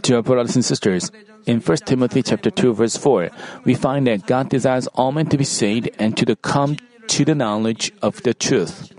Dear 0.02 0.22
brothers 0.22 0.56
and 0.56 0.64
sisters, 0.66 1.12
in 1.46 1.60
1 1.60 1.78
Timothy 1.86 2.22
chapter 2.22 2.52
2 2.52 2.74
verse 2.74 2.98
4, 2.98 3.30
we 3.66 3.74
find 3.74 4.08
that 4.08 4.28
God 4.28 4.50
desires 4.50 4.88
all 4.88 5.12
men 5.12 5.28
to 5.28 5.38
be 5.38 5.44
saved 5.44 5.90
and 5.98 6.16
to 6.18 6.26
the 6.26 6.36
come 6.36 6.78
to 7.08 7.26
the 7.26 7.36
knowledge 7.36 7.92
of 8.02 8.22
the 8.24 8.34
truth. 8.34 8.94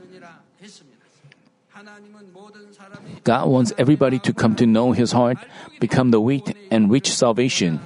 God 3.24 3.48
wants 3.48 3.72
everybody 3.78 4.18
to 4.20 4.32
come 4.32 4.56
to 4.56 4.66
know 4.66 4.92
His 4.92 5.12
heart, 5.12 5.38
become 5.80 6.10
the 6.10 6.20
wheat, 6.20 6.56
and 6.70 6.90
reach 6.90 7.10
salvation. 7.10 7.80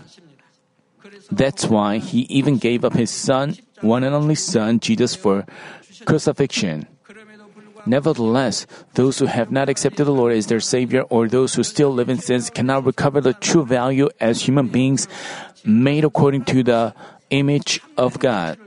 That's 1.30 1.66
why 1.66 1.98
He 1.98 2.22
even 2.30 2.58
gave 2.58 2.84
up 2.84 2.94
His 2.94 3.10
Son, 3.10 3.56
one 3.80 4.04
and 4.04 4.14
only 4.14 4.34
Son, 4.34 4.80
Jesus, 4.80 5.14
for 5.14 5.44
crucifixion. 6.04 6.86
Nevertheless, 7.86 8.66
those 8.94 9.18
who 9.20 9.26
have 9.26 9.52
not 9.52 9.68
accepted 9.68 10.04
the 10.04 10.12
Lord 10.12 10.32
as 10.32 10.48
their 10.48 10.58
Savior 10.58 11.02
or 11.02 11.28
those 11.28 11.54
who 11.54 11.62
still 11.62 11.90
live 11.94 12.10
in 12.10 12.18
sins 12.18 12.50
cannot 12.50 12.84
recover 12.84 13.20
the 13.20 13.32
true 13.34 13.64
value 13.64 14.08
as 14.18 14.42
human 14.42 14.66
beings 14.66 15.06
made 15.64 16.04
according 16.04 16.44
to 16.50 16.64
the 16.64 16.94
image 17.30 17.80
of 17.96 18.18
God. 18.18 18.58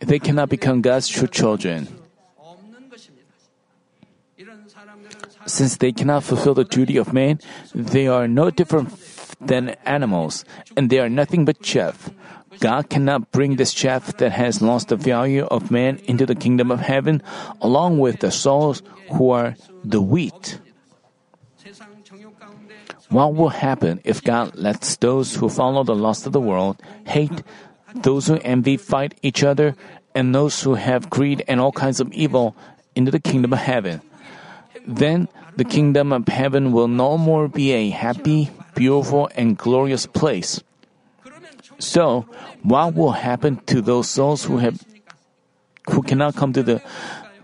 They 0.00 0.18
cannot 0.18 0.48
become 0.48 0.80
God's 0.80 1.08
true 1.08 1.28
children. 1.28 1.99
since 5.46 5.76
they 5.76 5.92
cannot 5.92 6.24
fulfill 6.24 6.54
the 6.54 6.64
duty 6.64 6.96
of 6.96 7.12
man, 7.12 7.40
they 7.74 8.06
are 8.06 8.28
no 8.28 8.50
different 8.50 8.92
than 9.40 9.70
animals, 9.84 10.44
and 10.76 10.90
they 10.90 10.98
are 10.98 11.08
nothing 11.08 11.44
but 11.44 11.62
chaff. 11.62 12.10
God 12.58 12.90
cannot 12.90 13.30
bring 13.32 13.56
this 13.56 13.72
chaff 13.72 14.16
that 14.18 14.32
has 14.32 14.60
lost 14.60 14.88
the 14.88 14.96
value 14.96 15.44
of 15.44 15.70
man 15.70 16.00
into 16.04 16.26
the 16.26 16.34
kingdom 16.34 16.70
of 16.70 16.80
heaven, 16.80 17.22
along 17.60 17.98
with 17.98 18.20
the 18.20 18.30
souls 18.30 18.82
who 19.12 19.30
are 19.30 19.56
the 19.84 20.02
wheat. 20.02 20.60
What 23.08 23.34
will 23.34 23.48
happen 23.48 24.00
if 24.04 24.22
God 24.22 24.54
lets 24.54 24.96
those 24.96 25.34
who 25.34 25.48
follow 25.48 25.82
the 25.82 25.96
lust 25.96 26.26
of 26.26 26.32
the 26.32 26.40
world, 26.40 26.80
hate, 27.06 27.42
those 27.94 28.26
who 28.26 28.38
envy, 28.42 28.76
fight 28.76 29.18
each 29.22 29.42
other, 29.42 29.74
and 30.14 30.34
those 30.34 30.62
who 30.62 30.74
have 30.74 31.10
greed 31.10 31.42
and 31.48 31.60
all 31.60 31.72
kinds 31.72 31.98
of 31.98 32.12
evil 32.12 32.54
into 32.94 33.10
the 33.10 33.18
kingdom 33.18 33.52
of 33.52 33.58
heaven? 33.58 34.00
Then 34.86 35.28
the 35.56 35.64
kingdom 35.64 36.12
of 36.12 36.28
heaven 36.28 36.72
will 36.72 36.88
no 36.88 37.18
more 37.18 37.48
be 37.48 37.72
a 37.72 37.90
happy, 37.90 38.50
beautiful, 38.74 39.30
and 39.34 39.56
glorious 39.56 40.06
place. 40.06 40.62
So, 41.78 42.26
what 42.62 42.94
will 42.94 43.12
happen 43.12 43.56
to 43.66 43.80
those 43.80 44.08
souls 44.08 44.44
who 44.44 44.58
have 44.58 44.84
who 45.88 46.02
cannot 46.02 46.36
come 46.36 46.52
to 46.52 46.62
the 46.62 46.82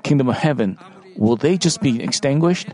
kingdom 0.02 0.28
of 0.28 0.36
heaven? 0.36 0.78
Will 1.16 1.36
they 1.36 1.56
just 1.56 1.80
be 1.80 2.02
extinguished? 2.02 2.68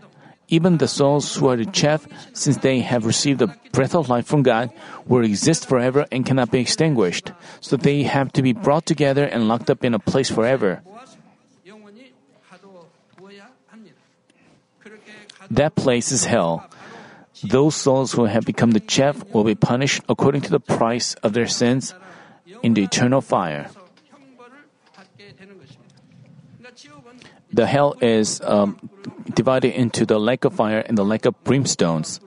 Even 0.48 0.76
the 0.76 0.88
souls 0.88 1.34
who 1.36 1.48
are 1.48 1.56
the 1.56 1.64
chaff, 1.64 2.06
since 2.34 2.58
they 2.58 2.80
have 2.80 3.06
received 3.06 3.38
the 3.38 3.54
breath 3.72 3.94
of 3.94 4.10
life 4.10 4.26
from 4.26 4.42
God, 4.42 4.70
will 5.06 5.24
exist 5.24 5.66
forever 5.66 6.04
and 6.12 6.26
cannot 6.26 6.50
be 6.50 6.60
extinguished. 6.60 7.32
So 7.60 7.76
they 7.76 8.02
have 8.02 8.32
to 8.34 8.42
be 8.42 8.52
brought 8.52 8.84
together 8.84 9.24
and 9.24 9.48
locked 9.48 9.70
up 9.70 9.84
in 9.84 9.94
a 9.94 9.98
place 9.98 10.30
forever. 10.30 10.82
That 15.52 15.74
place 15.76 16.12
is 16.12 16.24
hell. 16.24 16.64
Those 17.44 17.76
souls 17.76 18.12
who 18.12 18.24
have 18.24 18.46
become 18.46 18.70
the 18.70 18.80
chaff 18.80 19.22
will 19.34 19.44
be 19.44 19.54
punished 19.54 20.00
according 20.08 20.40
to 20.48 20.50
the 20.50 20.60
price 20.60 21.12
of 21.20 21.34
their 21.34 21.46
sins 21.46 21.94
in 22.62 22.72
the 22.72 22.84
eternal 22.84 23.20
fire. 23.20 23.68
The 27.52 27.66
hell 27.66 27.96
is 28.00 28.40
um, 28.40 28.80
divided 29.34 29.76
into 29.76 30.06
the 30.06 30.18
lake 30.18 30.44
of 30.44 30.54
fire 30.54 30.80
and 30.80 30.96
the 30.96 31.04
lake 31.04 31.26
of 31.26 31.36
brimstones. 31.44 32.20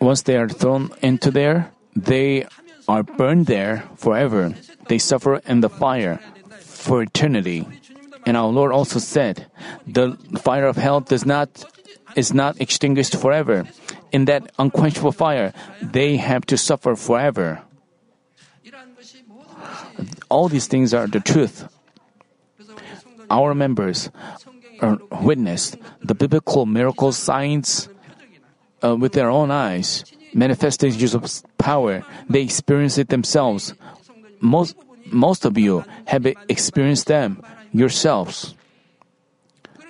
Once 0.00 0.22
they 0.22 0.36
are 0.36 0.48
thrown 0.48 0.90
into 1.02 1.30
there, 1.30 1.70
they 1.94 2.46
are 2.88 3.02
burned 3.02 3.44
there 3.44 3.84
forever. 3.96 4.54
They 4.88 4.96
suffer 4.96 5.36
in 5.44 5.60
the 5.60 5.68
fire 5.68 6.20
for 6.64 7.02
eternity. 7.02 7.66
And 8.28 8.36
our 8.36 8.52
Lord 8.52 8.72
also 8.72 8.98
said, 8.98 9.48
The 9.86 10.12
fire 10.44 10.66
of 10.66 10.76
hell 10.76 11.00
does 11.00 11.24
not 11.24 11.48
is 12.14 12.34
not 12.34 12.60
extinguished 12.60 13.16
forever. 13.16 13.64
In 14.12 14.26
that 14.26 14.52
unquenchable 14.58 15.12
fire, 15.12 15.54
they 15.80 16.20
have 16.20 16.44
to 16.52 16.58
suffer 16.58 16.94
forever. 16.94 17.64
All 20.28 20.52
these 20.52 20.68
things 20.68 20.92
are 20.92 21.06
the 21.06 21.20
truth. 21.20 21.72
Our 23.30 23.54
members 23.54 24.10
are 24.80 24.98
witnessed 25.24 25.80
the 26.04 26.14
biblical 26.14 26.66
miracle 26.66 27.12
signs 27.12 27.88
uh, 28.84 28.94
with 28.94 29.12
their 29.12 29.30
own 29.30 29.50
eyes, 29.50 30.04
manifestations 30.34 31.14
of 31.14 31.24
power. 31.56 32.04
They 32.28 32.42
experience 32.42 32.98
it 32.98 33.08
themselves. 33.08 33.72
Most 34.40 34.76
most 35.10 35.46
of 35.46 35.56
you 35.56 35.84
have 36.04 36.26
experienced 36.48 37.06
them 37.08 37.40
yourselves. 37.72 38.54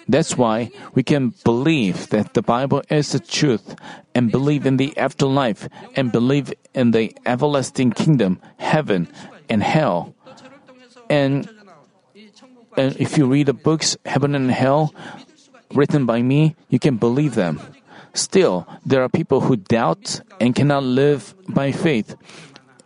That's 0.08 0.38
why 0.38 0.70
we 0.94 1.02
can 1.02 1.34
believe 1.44 2.08
that 2.08 2.32
the 2.32 2.40
Bible 2.40 2.82
is 2.88 3.12
the 3.12 3.20
truth 3.20 3.76
and 4.14 4.32
believe 4.32 4.64
in 4.64 4.78
the 4.78 4.96
afterlife 4.96 5.68
and 5.96 6.10
believe 6.10 6.52
in 6.72 6.92
the 6.92 7.14
everlasting 7.26 7.92
kingdom, 7.92 8.40
heaven, 8.56 9.08
and 9.50 9.62
hell. 9.62 10.14
And, 11.10 11.48
and 12.76 12.96
if 12.96 13.18
you 13.18 13.26
read 13.26 13.46
the 13.46 13.52
books, 13.52 13.96
Heaven 14.04 14.34
and 14.34 14.50
Hell, 14.50 14.94
written 15.74 16.06
by 16.06 16.22
me, 16.22 16.56
you 16.68 16.78
can 16.78 16.96
believe 16.96 17.34
them. 17.34 17.60
Still, 18.14 18.66
there 18.84 19.02
are 19.02 19.08
people 19.08 19.42
who 19.42 19.56
doubt 19.56 20.20
and 20.40 20.54
cannot 20.54 20.82
live 20.82 21.34
by 21.48 21.72
faith. 21.72 22.16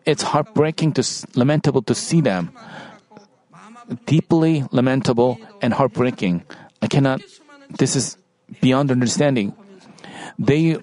It's 0.05 0.23
heartbreaking 0.23 0.93
to 0.95 1.03
lamentable 1.35 1.83
to 1.83 1.95
see 1.95 2.21
them. 2.21 2.51
Deeply 4.07 4.65
lamentable 4.71 5.39
and 5.61 5.73
heartbreaking. 5.75 6.45
I 6.81 6.87
cannot. 6.87 7.21
This 7.79 7.97
is 7.97 8.17
beyond 8.61 8.91
understanding. 8.91 9.55
They 10.39 10.77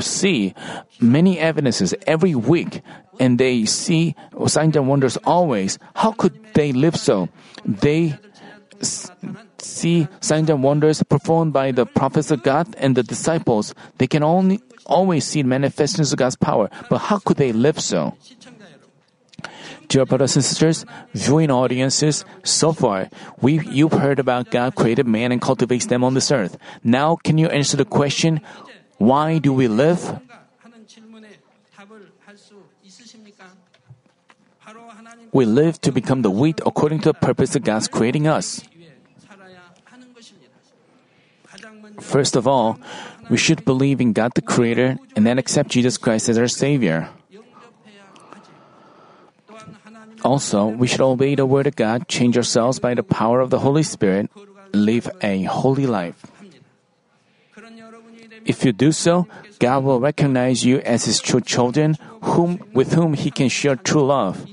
see 0.00 0.54
many 1.00 1.38
evidences 1.38 1.94
every 2.06 2.34
week, 2.34 2.82
and 3.20 3.38
they 3.38 3.64
see 3.64 4.14
signs 4.46 4.76
and 4.76 4.88
wonders 4.88 5.16
always. 5.18 5.78
How 5.94 6.12
could 6.12 6.34
they 6.54 6.72
live 6.72 6.96
so? 6.96 7.28
They 7.64 8.18
see 9.58 10.08
signs 10.20 10.50
and 10.50 10.62
wonders 10.62 11.02
performed 11.02 11.52
by 11.52 11.72
the 11.72 11.86
prophets 11.86 12.30
of 12.30 12.42
God 12.42 12.74
and 12.78 12.96
the 12.96 13.02
disciples. 13.02 13.74
They 13.98 14.06
can 14.06 14.22
only 14.22 14.60
always 14.86 15.24
see 15.24 15.42
manifestations 15.42 16.12
of 16.12 16.18
God's 16.18 16.36
power, 16.36 16.70
but 16.90 16.98
how 16.98 17.18
could 17.18 17.36
they 17.36 17.52
live 17.52 17.80
so? 17.80 18.16
Dear 19.88 20.04
brothers 20.04 20.36
and 20.36 20.44
sisters, 20.44 20.84
viewing 21.14 21.50
audiences, 21.50 22.24
so 22.42 22.72
far, 22.72 23.08
we, 23.40 23.60
you've 23.68 23.92
heard 23.92 24.18
about 24.18 24.50
God 24.50 24.74
created 24.74 25.06
man 25.06 25.32
and 25.32 25.40
cultivates 25.40 25.86
them 25.86 26.02
on 26.02 26.14
this 26.14 26.30
earth. 26.30 26.58
Now, 26.82 27.16
can 27.16 27.38
you 27.38 27.46
answer 27.48 27.76
the 27.76 27.84
question, 27.84 28.40
why 28.98 29.38
do 29.38 29.52
we 29.52 29.68
live? 29.68 30.20
We 35.32 35.44
live 35.44 35.80
to 35.82 35.92
become 35.92 36.22
the 36.22 36.30
wheat 36.30 36.60
according 36.64 37.00
to 37.00 37.10
the 37.10 37.14
purpose 37.14 37.54
of 37.54 37.62
God's 37.62 37.88
creating 37.88 38.26
us. 38.26 38.62
First 42.00 42.36
of 42.36 42.46
all, 42.46 42.78
we 43.30 43.36
should 43.36 43.64
believe 43.64 44.00
in 44.00 44.12
God 44.12 44.32
the 44.34 44.42
Creator 44.42 44.98
and 45.14 45.26
then 45.26 45.38
accept 45.38 45.70
Jesus 45.70 45.96
Christ 45.96 46.28
as 46.28 46.38
our 46.38 46.48
Savior. 46.48 47.08
Also, 50.26 50.66
we 50.66 50.88
should 50.90 51.00
obey 51.00 51.36
the 51.36 51.46
Word 51.46 51.68
of 51.68 51.76
God, 51.76 52.08
change 52.08 52.36
ourselves 52.36 52.80
by 52.82 52.94
the 52.98 53.06
power 53.06 53.38
of 53.38 53.50
the 53.50 53.60
Holy 53.60 53.84
Spirit, 53.84 54.26
live 54.74 55.06
a 55.22 55.44
holy 55.44 55.86
life. 55.86 56.26
If 58.44 58.64
you 58.64 58.72
do 58.72 58.90
so, 58.90 59.28
God 59.60 59.84
will 59.84 60.00
recognize 60.00 60.66
you 60.66 60.82
as 60.82 61.04
His 61.04 61.20
true 61.22 61.40
children, 61.40 61.94
whom, 62.22 62.58
with 62.74 62.94
whom 62.94 63.14
He 63.14 63.30
can 63.30 63.48
share 63.48 63.76
true 63.76 64.02
love. 64.02 64.50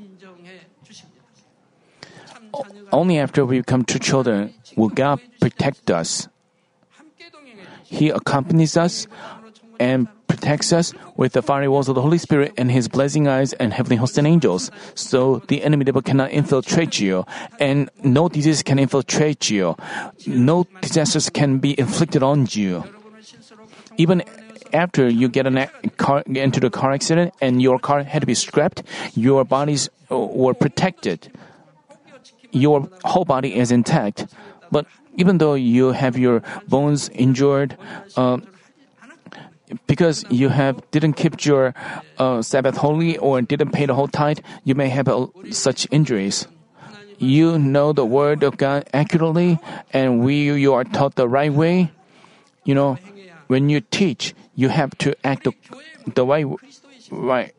Only 2.91 3.17
after 3.17 3.43
we 3.43 3.57
become 3.57 3.83
true 3.83 3.99
children 3.99 4.53
will 4.77 4.93
God 4.93 5.21
protect 5.41 5.89
us. 5.89 6.29
He 7.81 8.09
accompanies 8.09 8.77
us 8.77 9.07
and 9.79 10.05
protects 10.43 10.73
us 10.73 10.93
with 11.15 11.32
the 11.32 11.41
fiery 11.41 11.69
walls 11.69 11.88
of 11.88 11.95
the 11.95 12.01
Holy 12.01 12.17
Spirit 12.17 12.51
and 12.58 12.69
His 12.69 12.89
blazing 12.89 13.29
eyes 13.29 13.53
and 13.53 13.71
heavenly 13.71 13.95
host 13.95 14.17
and 14.17 14.27
angels. 14.27 14.69
So 14.93 15.39
the 15.47 15.63
enemy 15.63 15.86
devil 15.86 16.01
cannot 16.01 16.32
infiltrate 16.32 16.99
you, 16.99 17.23
and 17.60 17.89
no 18.03 18.27
disease 18.27 18.62
can 18.62 18.77
infiltrate 18.77 19.49
you. 19.49 19.77
No 20.27 20.67
disasters 20.82 21.29
can 21.29 21.60
be 21.60 21.79
inflicted 21.79 22.23
on 22.23 22.47
you. 22.51 22.84
Even 23.95 24.23
after 24.73 25.08
you 25.08 25.29
get 25.29 25.47
an 25.47 25.65
car, 25.95 26.23
into 26.27 26.60
the 26.60 26.69
car 26.69 26.91
accident 26.91 27.34
and 27.39 27.62
your 27.62 27.79
car 27.79 28.03
had 28.03 28.19
to 28.19 28.27
be 28.27 28.36
scrapped, 28.36 28.84
your 29.15 29.45
bodies 29.45 29.89
uh, 30.12 30.17
were 30.17 30.53
protected. 30.53 31.32
Your 32.51 32.89
whole 33.06 33.23
body 33.23 33.56
is 33.56 33.71
intact. 33.71 34.27
But 34.71 34.88
even 35.15 35.38
though 35.38 35.53
you 35.53 35.93
have 35.93 36.17
your 36.17 36.43
bones 36.67 37.08
injured, 37.13 37.77
uh, 38.17 38.39
because 39.88 40.25
you 40.29 40.49
have 40.49 40.79
didn't 40.91 41.13
keep 41.13 41.45
your 41.45 41.73
uh, 42.17 42.41
Sabbath 42.41 42.77
holy 42.77 43.17
or 43.17 43.41
didn't 43.41 43.71
pay 43.71 43.86
the 43.86 43.93
whole 43.93 44.07
tithe, 44.07 44.39
you 44.63 44.75
may 44.75 44.89
have 44.89 45.07
uh, 45.07 45.27
such 45.51 45.88
injuries. 45.91 46.47
You 47.17 47.57
know 47.59 47.93
the 47.93 48.05
word 48.05 48.43
of 48.43 48.57
God 48.57 48.89
accurately, 48.93 49.59
and 49.91 50.23
we 50.23 50.51
you 50.51 50.73
are 50.73 50.83
taught 50.83 51.15
the 51.15 51.27
right 51.27 51.53
way. 51.53 51.91
You 52.65 52.75
know, 52.75 52.97
when 53.47 53.69
you 53.69 53.81
teach, 53.81 54.33
you 54.55 54.69
have 54.69 54.97
to 54.99 55.15
act 55.23 55.43
the, 55.43 55.53
the 56.15 56.25
way 56.25 56.45
right. 57.12 57.53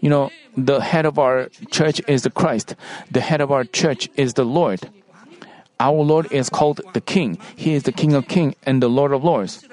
You 0.00 0.08
know, 0.08 0.30
the 0.56 0.80
head 0.80 1.06
of 1.06 1.18
our 1.18 1.48
church 1.70 2.00
is 2.08 2.22
the 2.22 2.30
Christ. 2.30 2.74
The 3.10 3.20
head 3.20 3.40
of 3.40 3.50
our 3.50 3.64
church 3.64 4.08
is 4.16 4.34
the 4.34 4.44
Lord. 4.44 4.80
Our 5.78 6.02
Lord 6.02 6.30
is 6.32 6.50
called 6.50 6.80
the 6.92 7.00
King. 7.00 7.38
He 7.56 7.74
is 7.74 7.84
the 7.84 7.92
King 7.92 8.14
of 8.14 8.28
Kings 8.28 8.54
and 8.64 8.82
the 8.82 8.88
Lord 8.88 9.12
of 9.12 9.24
Lords 9.24 9.64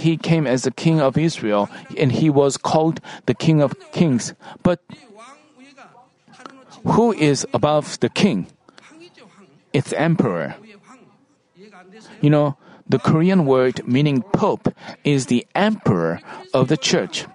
he 0.00 0.16
came 0.16 0.46
as 0.46 0.64
the 0.64 0.70
king 0.70 1.00
of 1.00 1.16
Israel 1.16 1.68
and 1.96 2.10
he 2.10 2.30
was 2.30 2.56
called 2.56 3.00
the 3.26 3.34
king 3.34 3.60
of 3.60 3.76
kings. 3.92 4.34
But 4.62 4.80
who 6.84 7.12
is 7.12 7.46
above 7.52 8.00
the 8.00 8.08
king? 8.08 8.46
It's 9.72 9.92
emperor. 9.92 10.56
You 12.20 12.30
know, 12.30 12.56
the 12.88 12.98
Korean 12.98 13.46
word 13.46 13.86
meaning 13.86 14.22
pope 14.32 14.74
is 15.04 15.26
the 15.26 15.46
emperor 15.54 16.20
of 16.52 16.68
the 16.68 16.76
church. 16.76 17.26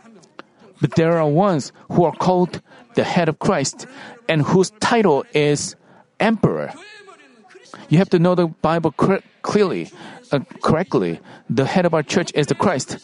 But 0.82 0.96
there 0.96 1.18
are 1.18 1.28
ones 1.28 1.72
who 1.92 2.04
are 2.04 2.12
called 2.12 2.62
the 2.96 3.04
head 3.04 3.30
of 3.30 3.40
Christ 3.40 3.88
and 4.28 4.42
whose 4.42 4.72
title 4.82 5.24
is 5.34 5.76
emperor. 6.20 6.74
You 7.90 7.98
have 7.98 8.10
to 8.10 8.20
know 8.20 8.36
the 8.36 8.48
Bible 8.48 8.92
clearly, 8.92 9.92
uh, 10.32 10.40
correctly. 10.62 11.20
The 11.50 11.66
head 11.66 11.86
of 11.86 11.94
our 11.94 12.04
church 12.04 12.32
is 12.36 12.48
the 12.48 12.56
Christ, 12.56 12.98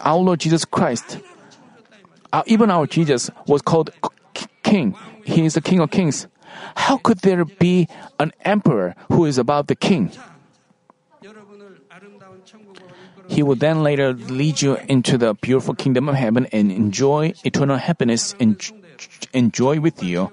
our 0.00 0.18
Lord 0.18 0.40
Jesus 0.40 0.64
Christ. 0.64 1.18
Uh, 2.32 2.42
even 2.46 2.70
our 2.70 2.86
Jesus 2.86 3.30
was 3.46 3.62
called 3.62 3.90
k- 4.34 4.46
King. 4.62 4.94
He 5.24 5.44
is 5.44 5.54
the 5.54 5.60
King 5.60 5.80
of 5.80 5.90
Kings. 5.90 6.26
How 6.76 6.96
could 6.96 7.18
there 7.20 7.44
be 7.44 7.88
an 8.18 8.32
emperor 8.42 8.94
who 9.12 9.24
is 9.24 9.38
above 9.38 9.66
the 9.66 9.76
king? 9.76 10.10
He 13.28 13.42
will 13.42 13.56
then 13.56 13.82
later 13.82 14.12
lead 14.12 14.62
you 14.62 14.76
into 14.88 15.18
the 15.18 15.34
beautiful 15.34 15.74
kingdom 15.74 16.08
of 16.08 16.14
heaven 16.14 16.46
and 16.52 16.70
enjoy 16.70 17.34
eternal 17.44 17.76
happiness 17.76 18.34
and 18.38 18.56
enjoy 19.32 19.80
with 19.80 20.02
you. 20.02 20.30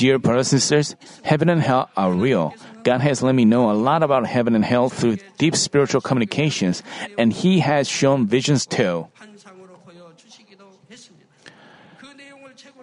Dear 0.00 0.18
brothers 0.18 0.50
and 0.54 0.62
sisters, 0.62 0.96
heaven 1.24 1.50
and 1.50 1.60
hell 1.60 1.90
are 1.94 2.14
real. 2.14 2.54
God 2.84 3.02
has 3.02 3.22
let 3.22 3.34
me 3.34 3.44
know 3.44 3.70
a 3.70 3.76
lot 3.76 4.02
about 4.02 4.24
heaven 4.24 4.54
and 4.54 4.64
hell 4.64 4.88
through 4.88 5.18
deep 5.36 5.54
spiritual 5.54 6.00
communications, 6.00 6.82
and 7.18 7.34
He 7.34 7.60
has 7.60 7.86
shown 7.86 8.26
visions 8.26 8.64
too. 8.64 9.08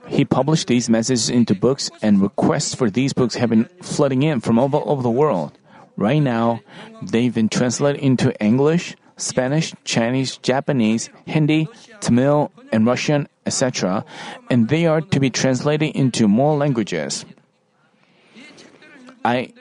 He 0.06 0.26
published 0.26 0.68
these 0.68 0.92
messages 0.92 1.32
into 1.32 1.56
books, 1.56 1.90
and 2.04 2.22
requests 2.22 2.76
for 2.76 2.92
these 2.92 3.14
books 3.14 3.34
have 3.34 3.50
been 3.50 3.66
flooding 3.82 4.22
in 4.22 4.40
from 4.40 4.60
all 4.60 4.70
over 4.86 5.02
the 5.02 5.10
world. 5.10 5.58
Right 5.96 6.22
now, 6.22 6.62
they've 7.02 7.34
been 7.34 7.50
translated 7.50 8.00
into 8.00 8.30
English, 8.40 8.96
Spanish, 9.18 9.74
Chinese, 9.84 10.38
Japanese, 10.38 11.10
Hindi, 11.26 11.68
Tamil, 12.00 12.52
and 12.72 12.86
Russian, 12.86 13.28
etc., 13.46 14.06
and 14.50 14.70
they 14.70 14.86
are 14.86 15.02
to 15.02 15.20
be 15.20 15.30
translated 15.30 15.96
into 15.96 16.28
more 16.28 16.56
languages. 16.58 17.26
I 19.26 19.54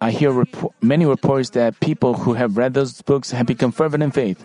I 0.00 0.10
hear 0.10 0.44
many 0.82 1.06
reports 1.06 1.50
that 1.50 1.80
people 1.80 2.14
who 2.14 2.34
have 2.34 2.56
read 2.56 2.74
those 2.74 3.00
books 3.02 3.30
have 3.30 3.46
become 3.46 3.72
fervent 3.72 4.02
in 4.02 4.10
faith. 4.10 4.44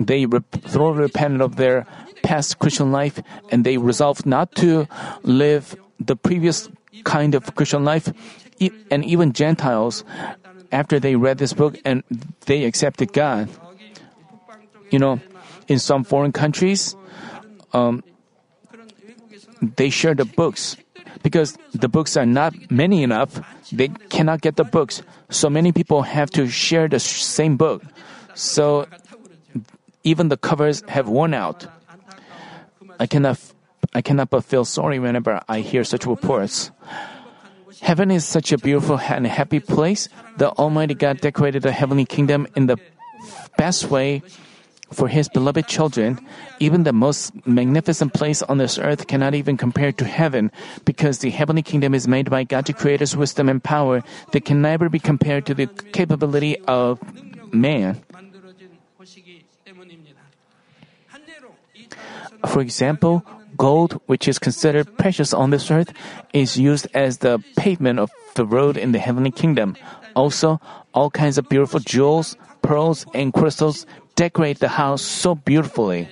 They 0.00 0.26
rep- 0.26 0.50
thoroughly 0.50 1.06
repented 1.06 1.40
of 1.40 1.54
their 1.56 1.86
past 2.22 2.58
Christian 2.58 2.90
life 2.90 3.22
and 3.50 3.62
they 3.64 3.78
resolved 3.78 4.26
not 4.26 4.54
to 4.56 4.88
live 5.22 5.76
the 6.00 6.16
previous 6.16 6.68
kind 7.04 7.34
of 7.34 7.54
Christian 7.54 7.84
life. 7.84 8.10
E- 8.58 8.70
And 8.90 9.04
even 9.04 9.32
Gentiles, 9.32 10.02
after 10.72 10.98
they 10.98 11.14
read 11.14 11.38
this 11.38 11.52
book 11.52 11.78
and 11.84 12.02
they 12.46 12.64
accepted 12.64 13.12
God, 13.12 13.48
you 14.92 14.98
know, 14.98 15.20
in 15.68 15.78
some 15.78 16.04
foreign 16.04 16.32
countries, 16.32 16.94
um, 17.72 18.04
they 19.62 19.90
share 19.90 20.14
the 20.14 20.24
books 20.24 20.76
because 21.22 21.56
the 21.72 21.88
books 21.88 22.16
are 22.16 22.26
not 22.26 22.52
many 22.70 23.02
enough. 23.02 23.40
They 23.72 23.88
cannot 23.88 24.42
get 24.42 24.56
the 24.56 24.64
books, 24.64 25.02
so 25.30 25.48
many 25.48 25.72
people 25.72 26.02
have 26.02 26.30
to 26.32 26.46
share 26.46 26.88
the 26.88 27.00
same 27.00 27.56
book. 27.56 27.82
So 28.34 28.86
even 30.04 30.28
the 30.28 30.36
covers 30.36 30.82
have 30.88 31.08
worn 31.08 31.32
out. 31.32 31.66
I 33.00 33.06
cannot, 33.06 33.40
I 33.94 34.02
cannot 34.02 34.30
but 34.30 34.44
feel 34.44 34.64
sorry 34.64 34.98
whenever 34.98 35.40
I 35.48 35.60
hear 35.60 35.84
such 35.84 36.06
reports. 36.06 36.70
Heaven 37.80 38.10
is 38.10 38.24
such 38.24 38.52
a 38.52 38.58
beautiful 38.58 38.98
and 38.98 39.26
happy 39.26 39.58
place. 39.58 40.08
The 40.36 40.50
Almighty 40.50 40.94
God 40.94 41.20
decorated 41.20 41.62
the 41.62 41.72
heavenly 41.72 42.04
kingdom 42.04 42.46
in 42.54 42.66
the 42.66 42.76
best 43.56 43.90
way 43.90 44.22
for 44.92 45.08
his 45.08 45.28
beloved 45.28 45.66
children, 45.66 46.20
even 46.60 46.84
the 46.84 46.92
most 46.92 47.32
magnificent 47.46 48.12
place 48.12 48.42
on 48.42 48.58
this 48.58 48.78
earth 48.78 49.06
cannot 49.06 49.34
even 49.34 49.56
compare 49.56 49.92
to 49.92 50.04
heaven, 50.04 50.52
because 50.84 51.18
the 51.18 51.30
heavenly 51.30 51.62
kingdom 51.62 51.94
is 51.94 52.06
made 52.06 52.30
by 52.30 52.44
God 52.44 52.66
the 52.66 52.72
Creator's 52.72 53.16
wisdom 53.16 53.48
and 53.48 53.62
power 53.62 54.02
that 54.32 54.44
can 54.44 54.60
never 54.60 54.88
be 54.88 54.98
compared 54.98 55.46
to 55.46 55.54
the 55.54 55.66
capability 55.92 56.58
of 56.68 57.00
man. 57.52 58.00
For 62.46 62.60
example, 62.60 63.24
gold, 63.56 64.00
which 64.06 64.28
is 64.28 64.38
considered 64.38 64.98
precious 64.98 65.32
on 65.32 65.50
this 65.50 65.70
earth, 65.70 65.92
is 66.32 66.58
used 66.58 66.86
as 66.92 67.18
the 67.18 67.42
pavement 67.56 67.98
of 67.98 68.10
the 68.34 68.44
road 68.44 68.76
in 68.76 68.92
the 68.92 68.98
heavenly 68.98 69.30
kingdom. 69.30 69.76
Also, 70.14 70.60
all 70.92 71.10
kinds 71.10 71.38
of 71.38 71.48
beautiful 71.48 71.80
jewels, 71.80 72.36
pearls, 72.60 73.06
and 73.14 73.32
crystals 73.32 73.86
decorate 74.14 74.58
the 74.60 74.68
house 74.68 75.02
so 75.02 75.34
beautifully. 75.34 76.08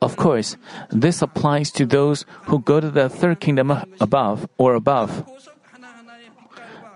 Of 0.00 0.16
course, 0.16 0.56
this 0.90 1.22
applies 1.22 1.70
to 1.72 1.86
those 1.86 2.24
who 2.50 2.58
go 2.58 2.80
to 2.80 2.90
the 2.90 3.08
third 3.08 3.40
kingdom 3.40 3.70
above 4.00 4.48
or 4.58 4.74
above. 4.74 5.24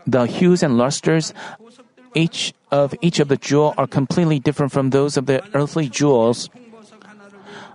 The 0.06 0.26
hues 0.26 0.62
and 0.62 0.78
lusters 0.78 1.32
each 2.14 2.54
of 2.70 2.94
each 3.02 3.20
of 3.20 3.28
the 3.28 3.36
jewel 3.36 3.74
are 3.76 3.86
completely 3.86 4.40
different 4.40 4.72
from 4.72 4.90
those 4.90 5.16
of 5.16 5.26
the 5.26 5.44
earthly 5.54 5.88
jewels. 5.88 6.48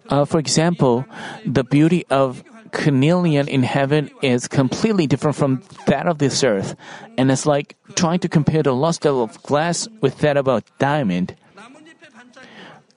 Uh, 0.10 0.26
for 0.26 0.40
example, 0.40 1.06
the 1.46 1.64
beauty 1.64 2.04
of 2.10 2.44
carnelian 2.72 3.48
in 3.48 3.64
heaven 3.64 4.10
is 4.22 4.48
completely 4.48 5.08
different 5.08 5.36
from 5.36 5.62
that 5.88 6.08
of 6.08 6.18
this 6.18 6.44
earth, 6.44 6.76
and 7.18 7.32
it's 7.32 7.46
like 7.46 7.76
trying 7.96 8.20
to 8.20 8.30
compare 8.30 8.64
the 8.64 8.74
luster 8.74 9.10
of 9.10 9.42
glass 9.44 9.88
with 10.02 10.20
that 10.20 10.38
of 10.38 10.48
a 10.48 10.64
diamond. 10.80 11.36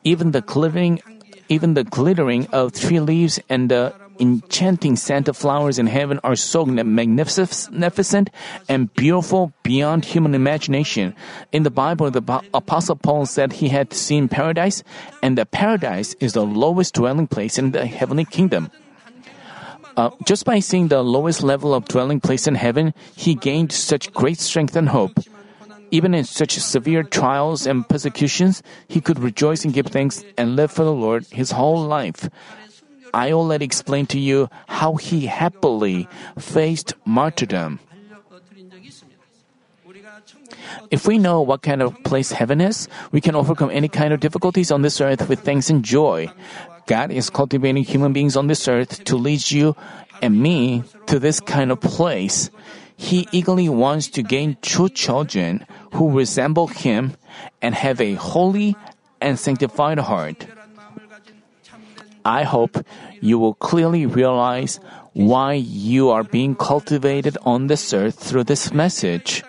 Even 0.05 0.33
the 0.33 0.41
glittering, 0.43 1.01
even 1.49 1.75
the 1.75 1.85
glittering 1.85 2.47
of 2.49 2.73
tree 2.73 3.01
leaves 3.01 3.41
and 3.49 3.71
the 3.71 3.95
enchanting 4.21 4.95
scent 4.95 5.29
of 5.29 5.37
flowers 5.37 5.79
in 5.79 5.87
heaven 5.87 6.21
are 6.23 6.37
so 6.37 6.65
magnificent 6.65 8.31
and 8.69 8.95
beautiful 8.95 9.53
beyond 9.65 10.05
human 10.05 10.35
imagination. 10.35 11.15
In 11.51 11.65
the 11.65 11.71
Bible, 11.71 12.11
the 12.11 12.23
Apostle 12.55 12.97
Paul 12.97 13.27
said 13.27 13.55
he 13.55 13.69
had 13.71 13.93
seen 13.93 14.29
paradise, 14.29 14.85
and 15.23 15.37
the 15.37 15.47
paradise 15.47 16.15
is 16.21 16.35
the 16.35 16.47
lowest 16.47 16.95
dwelling 16.95 17.27
place 17.27 17.59
in 17.59 17.73
the 17.73 17.87
heavenly 17.87 18.25
kingdom 18.25 18.71
uh, 19.96 20.11
just 20.24 20.44
by 20.44 20.59
seeing 20.59 20.88
the 20.88 21.02
lowest 21.02 21.42
level 21.42 21.74
of 21.74 21.87
dwelling 21.87 22.20
place 22.20 22.46
in 22.46 22.54
heaven, 22.54 22.94
he 23.14 23.35
gained 23.35 23.72
such 23.72 24.12
great 24.12 24.38
strength 24.40 24.76
and 24.76 24.88
hope. 24.88 25.18
Even 25.90 26.14
in 26.14 26.24
such 26.24 26.59
severe 26.59 27.02
trials 27.02 27.66
and 27.66 27.88
persecutions, 27.88 28.62
he 28.88 29.00
could 29.00 29.18
rejoice 29.18 29.64
and 29.64 29.72
give 29.72 29.87
thanks 29.87 30.24
and 30.37 30.57
live 30.57 30.72
for 30.72 30.85
the 30.85 30.92
Lord 30.92 31.26
his 31.30 31.52
whole 31.52 31.80
life. 31.80 32.28
I 33.14 33.30
already 33.30 33.64
explained 33.64 34.11
to 34.11 34.18
you 34.18 34.50
how 34.66 34.96
he 34.96 35.26
happily 35.26 36.09
faced 36.37 36.94
martyrdom. 37.04 37.78
If 40.90 41.07
we 41.07 41.18
know 41.18 41.40
what 41.40 41.62
kind 41.62 41.83
of 41.83 41.94
place 42.02 42.33
heaven 42.33 42.61
is, 42.61 42.88
we 43.12 43.20
can 43.20 43.37
overcome 43.37 43.70
any 43.70 43.88
kind 43.88 44.12
of 44.12 44.18
difficulties 44.18 44.72
on 44.72 44.83
this 44.83 45.00
earth 45.00 45.28
with 45.28 45.40
thanks 45.40 45.70
and 45.70 45.85
joy. 45.85 46.28
God 46.87 47.11
is 47.11 47.31
cultivating 47.31 47.85
human 47.85 48.12
beings 48.12 48.37
on 48.37 48.47
this 48.47 48.68
earth 48.68 49.05
to 49.05 49.16
lead 49.16 49.51
you 49.51 49.77
and 50.20 50.40
me 50.40 50.85
to 51.07 51.18
this 51.18 51.40
kind 51.40 51.73
of 51.73 51.81
place. 51.81 52.51
He 52.97 53.27
eagerly 53.33 53.68
wants 53.68 54.09
to 54.09 54.23
gain 54.23 54.57
true 54.62 54.88
children 54.88 55.66
who 55.94 56.16
resemble 56.16 56.68
Him 56.68 57.16
and 57.61 57.75
have 57.75 58.01
a 58.01 58.14
holy 58.14 58.77
and 59.20 59.38
sanctified 59.38 59.99
heart. 59.99 60.47
I 62.25 62.44
hope 62.44 62.79
you 63.20 63.38
will 63.38 63.55
clearly 63.55 64.07
realize 64.07 64.81
why 65.12 65.55
you 65.55 66.11
are 66.11 66.25
being 66.25 66.55
cultivated 66.55 67.37
on 67.42 67.66
this 67.66 67.92
earth 67.92 68.18
through 68.18 68.44
this 68.44 68.73
message. 68.73 69.44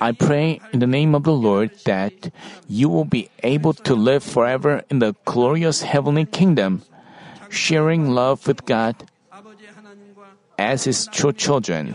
I 0.00 0.12
pray 0.12 0.60
in 0.72 0.80
the 0.80 0.86
name 0.86 1.14
of 1.14 1.24
the 1.24 1.32
Lord 1.32 1.70
that 1.84 2.30
you 2.68 2.88
will 2.88 3.04
be 3.04 3.28
able 3.42 3.72
to 3.86 3.94
live 3.94 4.22
forever 4.22 4.82
in 4.90 4.98
the 4.98 5.14
glorious 5.24 5.82
heavenly 5.82 6.24
kingdom, 6.24 6.82
sharing 7.50 8.10
love 8.10 8.46
with 8.46 8.64
God 8.66 8.96
as 10.58 10.84
His 10.84 11.06
true 11.12 11.32
children. 11.32 11.94